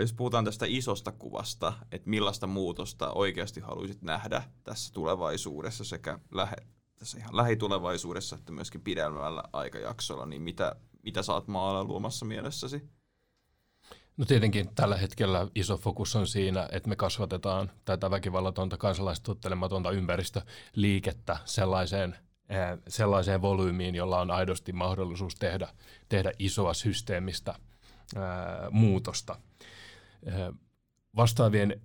[0.00, 6.56] jos puhutaan tästä isosta kuvasta, että millaista muutosta oikeasti haluaisit nähdä tässä tulevaisuudessa sekä lähe,
[6.98, 12.82] tässä ihan lähitulevaisuudessa että myöskin pidemmällä aikajaksolla, niin mitä, mitä oot maalla luomassa mielessäsi?
[14.16, 21.36] No tietenkin tällä hetkellä iso fokus on siinä, että me kasvatetaan tätä väkivallatonta kansalaistuttelematonta ympäristöliikettä
[21.44, 22.16] sellaiseen,
[22.88, 25.68] sellaiseen volyymiin, jolla on aidosti mahdollisuus tehdä,
[26.08, 27.54] tehdä isoa systeemistä
[28.16, 29.36] ää, muutosta.
[30.26, 30.52] Ää,
[31.16, 31.80] vastaavien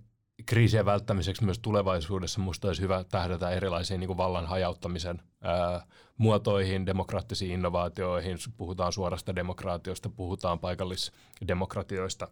[0.46, 5.86] kriisien välttämiseksi myös tulevaisuudessa minusta olisi hyvä tähdätä erilaisiin niin kuin vallan hajauttamisen ää,
[6.18, 12.28] muotoihin, demokraattisiin innovaatioihin, puhutaan suorasta demokraatiosta, puhutaan paikallisdemokratioista,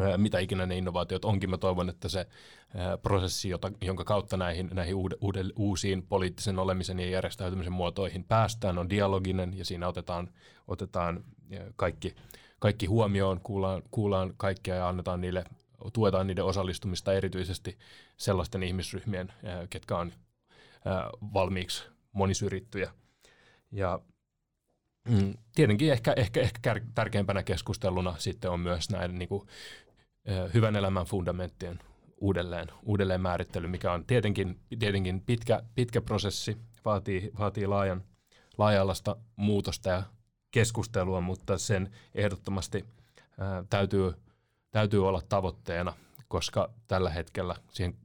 [0.00, 1.50] ää, mitä ikinä ne innovaatiot onkin.
[1.50, 2.26] Mä toivon, että se
[2.74, 8.24] ää, prosessi, jota, jonka kautta näihin, näihin uude, uude, uusiin poliittisen olemisen ja järjestäytymisen muotoihin
[8.24, 10.28] päästään, on dialoginen ja siinä otetaan,
[10.68, 11.24] otetaan
[11.76, 12.14] kaikki,
[12.58, 15.44] kaikki huomioon, kuullaan, kuullaan kaikkia ja annetaan niille
[15.92, 17.78] tuetaan niiden osallistumista erityisesti
[18.16, 19.32] sellaisten ihmisryhmien,
[19.70, 20.12] ketkä on
[21.34, 22.90] valmiiksi monisyrjittyjä.
[23.72, 24.00] Ja
[25.08, 29.48] mm, tietenkin ehkä, ehkä, ehkä tärkeimpänä keskusteluna sitten on myös näiden niin kuin,
[30.54, 31.78] hyvän elämän fundamenttien
[32.20, 38.02] uudelleen, uudelleen määrittely, mikä on tietenkin, tietenkin pitkä, pitkä prosessi, vaatii, vaatii laajan,
[38.58, 40.02] laaja-alaista muutosta ja
[40.50, 42.84] keskustelua, mutta sen ehdottomasti
[43.38, 44.14] ää, täytyy
[44.76, 45.92] täytyy olla tavoitteena,
[46.28, 47.96] koska tällä hetkellä siihen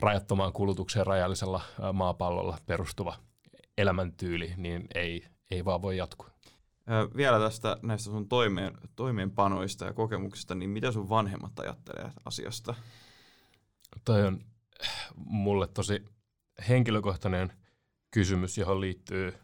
[0.00, 1.60] rajattomaan kulutukseen rajallisella
[1.92, 3.16] maapallolla perustuva
[3.78, 6.30] elämäntyyli niin ei, ei vaan voi jatkua.
[7.16, 12.74] Vielä tästä näistä sun toimeen, toimeenpanoista ja kokemuksista, niin mitä sun vanhemmat ajattelee asiasta?
[14.04, 14.44] Toi on
[15.16, 16.04] mulle tosi
[16.68, 17.52] henkilökohtainen
[18.10, 19.34] kysymys, johon liittyy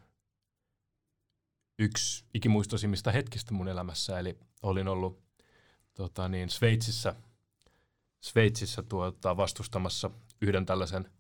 [1.78, 4.18] yksi ikimuistoisimmista hetkistä mun elämässä.
[4.18, 5.22] Eli olin ollut
[5.94, 7.14] tota niin, Sveitsissä
[8.20, 10.10] Sveitsissä tuota, vastustamassa
[10.40, 11.10] yhden tällaisen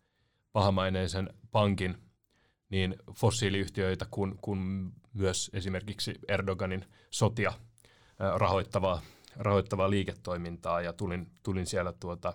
[0.52, 1.98] pahamaineisen pankin
[2.70, 7.52] niin fossiiliyhtiöitä kuin, kuin myös esimerkiksi Erdoganin sotia
[8.36, 9.02] rahoittavaa,
[9.36, 12.32] rahoittavaa liiketoimintaa ja tulin, tulin siellä tuota,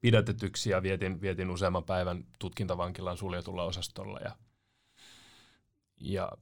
[0.00, 4.36] pidätetyksi ja vietin, vietin useamman päivän tutkintavankilan suljetulla osastolla ja,
[6.00, 6.32] ja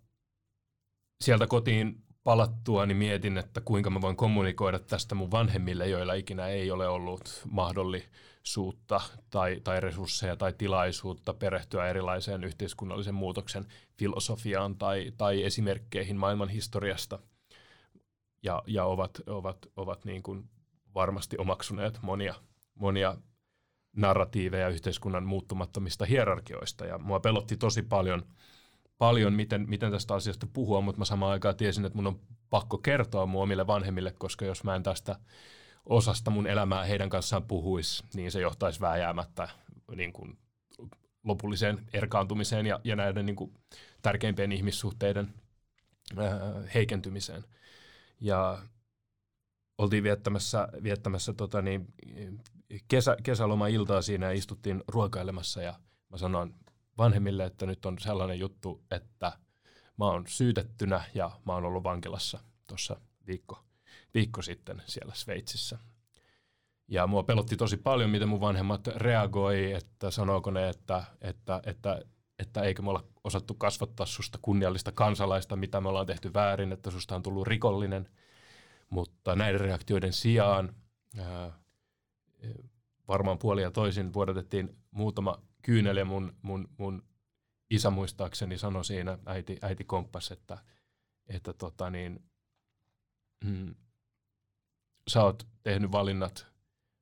[1.20, 6.46] sieltä kotiin palattua niin mietin, että kuinka mä voin kommunikoida tästä mun vanhemmille, joilla ikinä
[6.46, 9.00] ei ole ollut mahdollisuutta
[9.30, 13.66] tai, tai resursseja tai tilaisuutta perehtyä erilaiseen yhteiskunnallisen muutoksen
[13.98, 17.18] filosofiaan tai, tai esimerkkeihin maailman historiasta.
[18.42, 20.44] Ja, ja ovat, ovat, ovat niin kuin
[20.94, 22.34] varmasti omaksuneet monia,
[22.74, 23.16] monia
[23.96, 26.86] narratiiveja yhteiskunnan muuttumattomista hierarkioista.
[26.86, 28.22] Ja mua pelotti tosi paljon–
[28.98, 32.20] paljon, miten, miten tästä asiasta puhua, mutta mä samaan aikaan tiesin, että mun on
[32.50, 35.18] pakko kertoa mun omille vanhemmille, koska jos mä en tästä
[35.86, 39.48] osasta mun elämää heidän kanssaan puhuisi, niin se johtaisi vääjäämättä
[39.96, 40.38] niin kuin
[41.24, 43.54] lopulliseen erkaantumiseen ja, ja näiden niin kuin
[44.02, 45.34] tärkeimpien ihmissuhteiden
[46.16, 46.40] ää,
[46.74, 47.44] heikentymiseen.
[48.20, 48.62] Ja
[49.78, 51.86] oltiin viettämässä, viettämässä tota niin,
[52.88, 55.74] kesä, kesäloma-iltaa siinä ja istuttiin ruokailemassa ja
[56.10, 56.54] mä sanoin
[56.98, 59.32] vanhemmille, että nyt on sellainen juttu, että
[59.98, 63.64] mä oon syytettynä ja mä oon ollut vankilassa tuossa viikko,
[64.14, 65.78] viikko sitten siellä Sveitsissä.
[66.88, 72.02] Ja mua pelotti tosi paljon, miten mun vanhemmat reagoi, että sanooko ne, että, että, että,
[72.38, 76.90] että eikö me olla osattu kasvattaa susta kunniallista kansalaista, mitä me ollaan tehty väärin, että
[76.90, 78.08] susta on tullut rikollinen.
[78.90, 80.74] Mutta näiden reaktioiden sijaan
[81.18, 81.52] ää,
[83.08, 87.02] varmaan puoli ja toisin vuodatettiin muutama kyynel ja mun, mun, mun
[87.70, 90.58] isä muistaakseni sanoi siinä, äiti, äiti komppas, että,
[91.28, 92.24] että tota niin,
[93.44, 93.74] mm,
[95.08, 96.46] sä oot tehnyt valinnat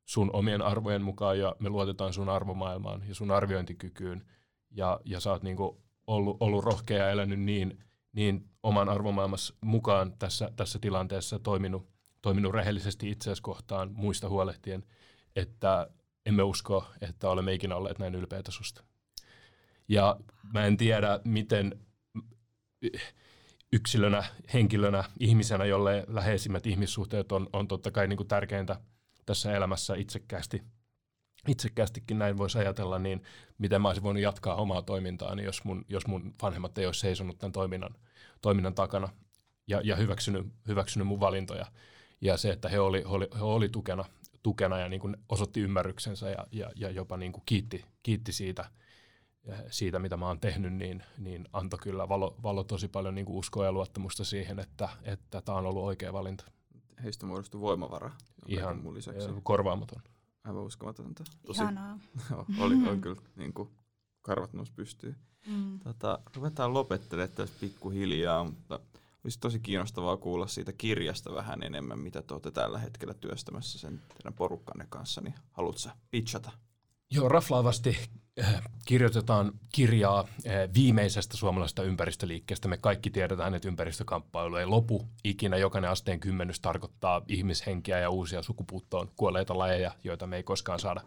[0.04, 4.24] sun omien arvojen mukaan ja me luotetaan sun arvomaailmaan ja sun arviointikykyyn.
[4.70, 10.18] Ja, ja sä oot niinku ollut, ollut rohkea ja elänyt niin, niin oman arvomaailmassa mukaan
[10.18, 11.88] tässä, tässä tilanteessa toiminut,
[12.22, 14.84] toiminut rehellisesti itseäsi kohtaan muista huolehtien,
[15.36, 15.90] että
[16.26, 18.84] emme usko, että olemme ikinä olleet näin ylpeitä susta.
[19.88, 20.16] Ja
[20.52, 21.80] mä en tiedä, miten
[23.72, 28.80] yksilönä, henkilönä, ihmisenä, jolle läheisimmät ihmissuhteet on, on totta kai niin kuin tärkeintä
[29.26, 30.62] tässä elämässä itsekkäästi,
[31.48, 33.22] itsekkäästikin näin voisi ajatella, niin
[33.58, 37.38] miten mä olisin voinut jatkaa omaa toimintaani, jos mun, jos mun vanhemmat ei olisi seisonut
[37.38, 37.94] tämän toiminnan,
[38.40, 39.08] toiminnan takana
[39.66, 41.66] ja, ja hyväksynyt, hyväksynyt mun valintoja.
[42.20, 44.04] Ja se, että he oli, oli, he oli tukena
[44.44, 48.70] tukena ja niin kuin osoitti ymmärryksensä ja, ja, ja jopa niin kuin kiitti, kiitti siitä,
[49.70, 53.36] siitä, mitä mä oon tehnyt, niin, niin antoi kyllä valo, valo tosi paljon niin kuin
[53.36, 56.44] uskoa ja luottamusta siihen, että että tämä on ollut oikea valinta.
[57.04, 58.10] Heistä muodostui voimavara.
[58.46, 59.28] Ihan mun lisäksi.
[59.42, 60.02] korvaamaton.
[60.44, 61.24] Aivan uskomatonta.
[61.46, 61.98] Tosi, Ihanaa.
[62.58, 63.68] oli, oli kyllä niin kuin
[64.22, 65.14] karvat nousi pystyy.
[65.46, 65.78] Mm.
[65.78, 68.80] Tota, ruvetaan lopettelemaan tässä pikkuhiljaa, mutta
[69.24, 74.02] olisi tosi kiinnostavaa kuulla siitä kirjasta vähän enemmän, mitä te olette tällä hetkellä työstämässä sen
[74.08, 76.50] teidän porukkanne kanssa, niin haluatko pitchata?
[77.10, 77.96] Joo, raflaavasti
[78.84, 82.68] kirjoitetaan kirjaa äh, viimeisestä suomalaisesta ympäristöliikkeestä.
[82.68, 85.56] Me kaikki tiedetään, että ympäristökamppailu ei lopu ikinä.
[85.56, 91.00] Jokainen asteen kymmenys tarkoittaa ihmishenkiä ja uusia sukupuuttoon kuolleita lajeja, joita me ei koskaan saada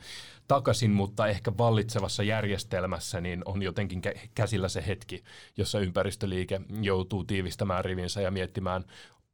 [0.47, 4.01] takaisin, mutta ehkä vallitsevassa järjestelmässä niin on jotenkin
[4.35, 5.23] käsillä se hetki,
[5.57, 8.83] jossa ympäristöliike joutuu tiivistämään rivinsä ja miettimään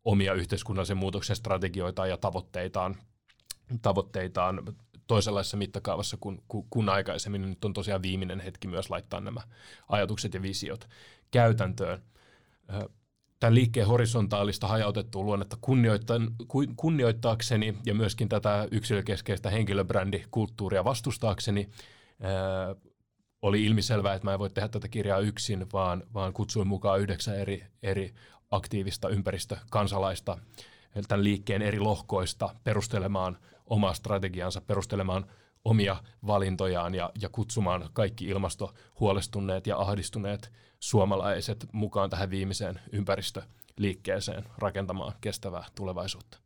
[0.05, 2.95] omia yhteiskunnallisen muutoksen strategioita ja tavoitteitaan
[3.81, 4.75] tavoitteitaan
[5.07, 7.49] toisenlaisessa mittakaavassa kuin, kuin, aikaisemmin.
[7.49, 9.41] Nyt on tosiaan viimeinen hetki myös laittaa nämä
[9.89, 10.89] ajatukset ja visiot
[11.31, 12.01] käytäntöön.
[13.39, 15.57] Tämän liikkeen horisontaalista hajautettua luonnetta
[16.75, 21.69] kunnioittaakseni ja myöskin tätä yksilökeskeistä henkilöbrändikulttuuria vastustaakseni
[23.41, 27.39] oli ilmiselvää, että mä en voi tehdä tätä kirjaa yksin, vaan, vaan kutsuin mukaan yhdeksän
[27.39, 28.13] eri, eri
[28.51, 30.37] aktiivista ympäristökansalaista
[31.07, 33.37] tämän liikkeen eri lohkoista perustelemaan
[33.73, 35.25] omaa strategiansa, perustelemaan
[35.65, 45.13] omia valintojaan ja, ja kutsumaan kaikki ilmastohuolestuneet ja ahdistuneet suomalaiset mukaan tähän viimeiseen ympäristöliikkeeseen rakentamaan
[45.21, 46.37] kestävää tulevaisuutta.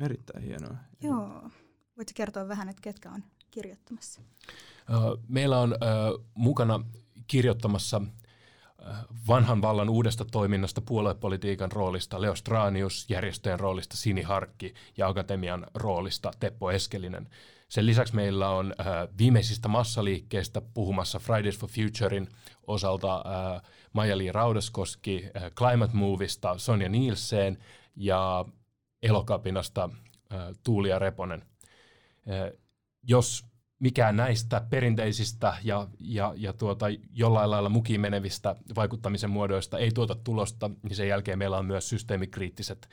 [0.00, 0.76] Erittäin hienoa.
[1.02, 1.50] Joo.
[1.96, 4.20] Voitko kertoa vähän, että ketkä on kirjoittamassa?
[5.28, 5.76] Meillä on
[6.34, 6.80] mukana
[7.26, 8.02] kirjoittamassa
[9.28, 16.30] vanhan vallan uudesta toiminnasta, puoluepolitiikan roolista, Leo Stranius, järjestöjen roolista Sini Harkki ja akatemian roolista
[16.40, 17.28] Teppo Eskelinen.
[17.68, 18.86] Sen lisäksi meillä on äh,
[19.18, 22.28] viimeisistä massaliikkeistä puhumassa Fridays for Futurein
[22.66, 23.62] osalta äh,
[23.92, 27.58] Maija-Li Raudaskoski, äh, Climate Movista Sonja Nielsen
[27.96, 28.44] ja
[29.02, 29.90] Elokapinasta
[30.64, 31.44] Tuuli ja Reponen.
[33.02, 33.44] Jos
[33.78, 40.14] mikään näistä perinteisistä ja, ja, ja tuota, jollain lailla mukiin menevistä vaikuttamisen muodoista ei tuota
[40.14, 42.88] tulosta, niin sen jälkeen meillä on myös systeemikriittiset,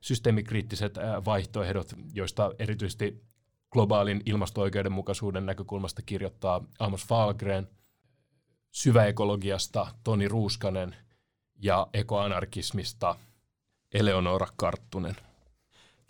[0.00, 3.22] systeemikriittiset vaihtoehdot, joista erityisesti
[3.70, 7.68] globaalin ilmasto-oikeudenmukaisuuden näkökulmasta kirjoittaa Amos Fahlgren,
[8.70, 10.96] syväekologiasta Toni Ruuskanen
[11.62, 13.16] ja ekoanarkismista
[13.94, 15.16] Eleonora Karttunen.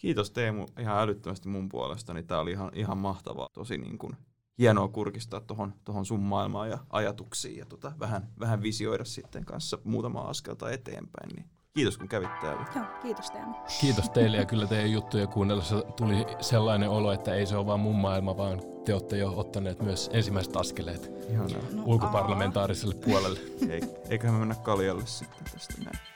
[0.03, 2.23] Kiitos Teemu ihan älyttömästi mun puolestani.
[2.23, 3.49] Tämä oli ihan, ihan mahtavaa.
[3.53, 4.17] Tosi niin kuin
[4.59, 9.79] hienoa kurkistaa tuohon tohon sun maailmaan ja ajatuksiin ja tota, vähän, vähän visioida sitten kanssa
[9.85, 11.29] muutama askelta eteenpäin.
[11.37, 12.65] Niin kiitos kun kävit täällä.
[12.77, 13.55] Joo, kiitos Teemu.
[13.81, 17.81] Kiitos teille ja kyllä teidän juttuja kuunnellessa tuli sellainen olo, että ei se ole vaan
[17.81, 21.63] mun maailma, vaan te olette jo ottaneet myös ensimmäiset askeleet Ihanaa.
[21.73, 23.41] No, ulkoparlamentaariselle puolelle.
[23.69, 26.12] Ei, eiköhän me mennä kaljalle sitten tästä näin.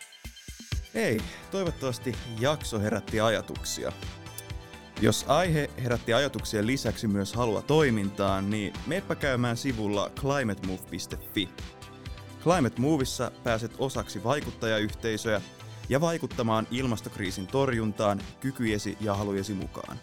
[0.96, 1.20] Hei,
[1.50, 3.92] toivottavasti jakso herätti ajatuksia.
[5.00, 11.48] Jos aihe herätti ajatuksia lisäksi myös halua toimintaan, niin meepä käymään sivulla climatemove.fi.
[12.42, 15.40] Climate Movissa pääset osaksi vaikuttajayhteisöä
[15.88, 20.00] ja vaikuttamaan ilmastokriisin torjuntaan kykyjesi ja halujesi mukaan.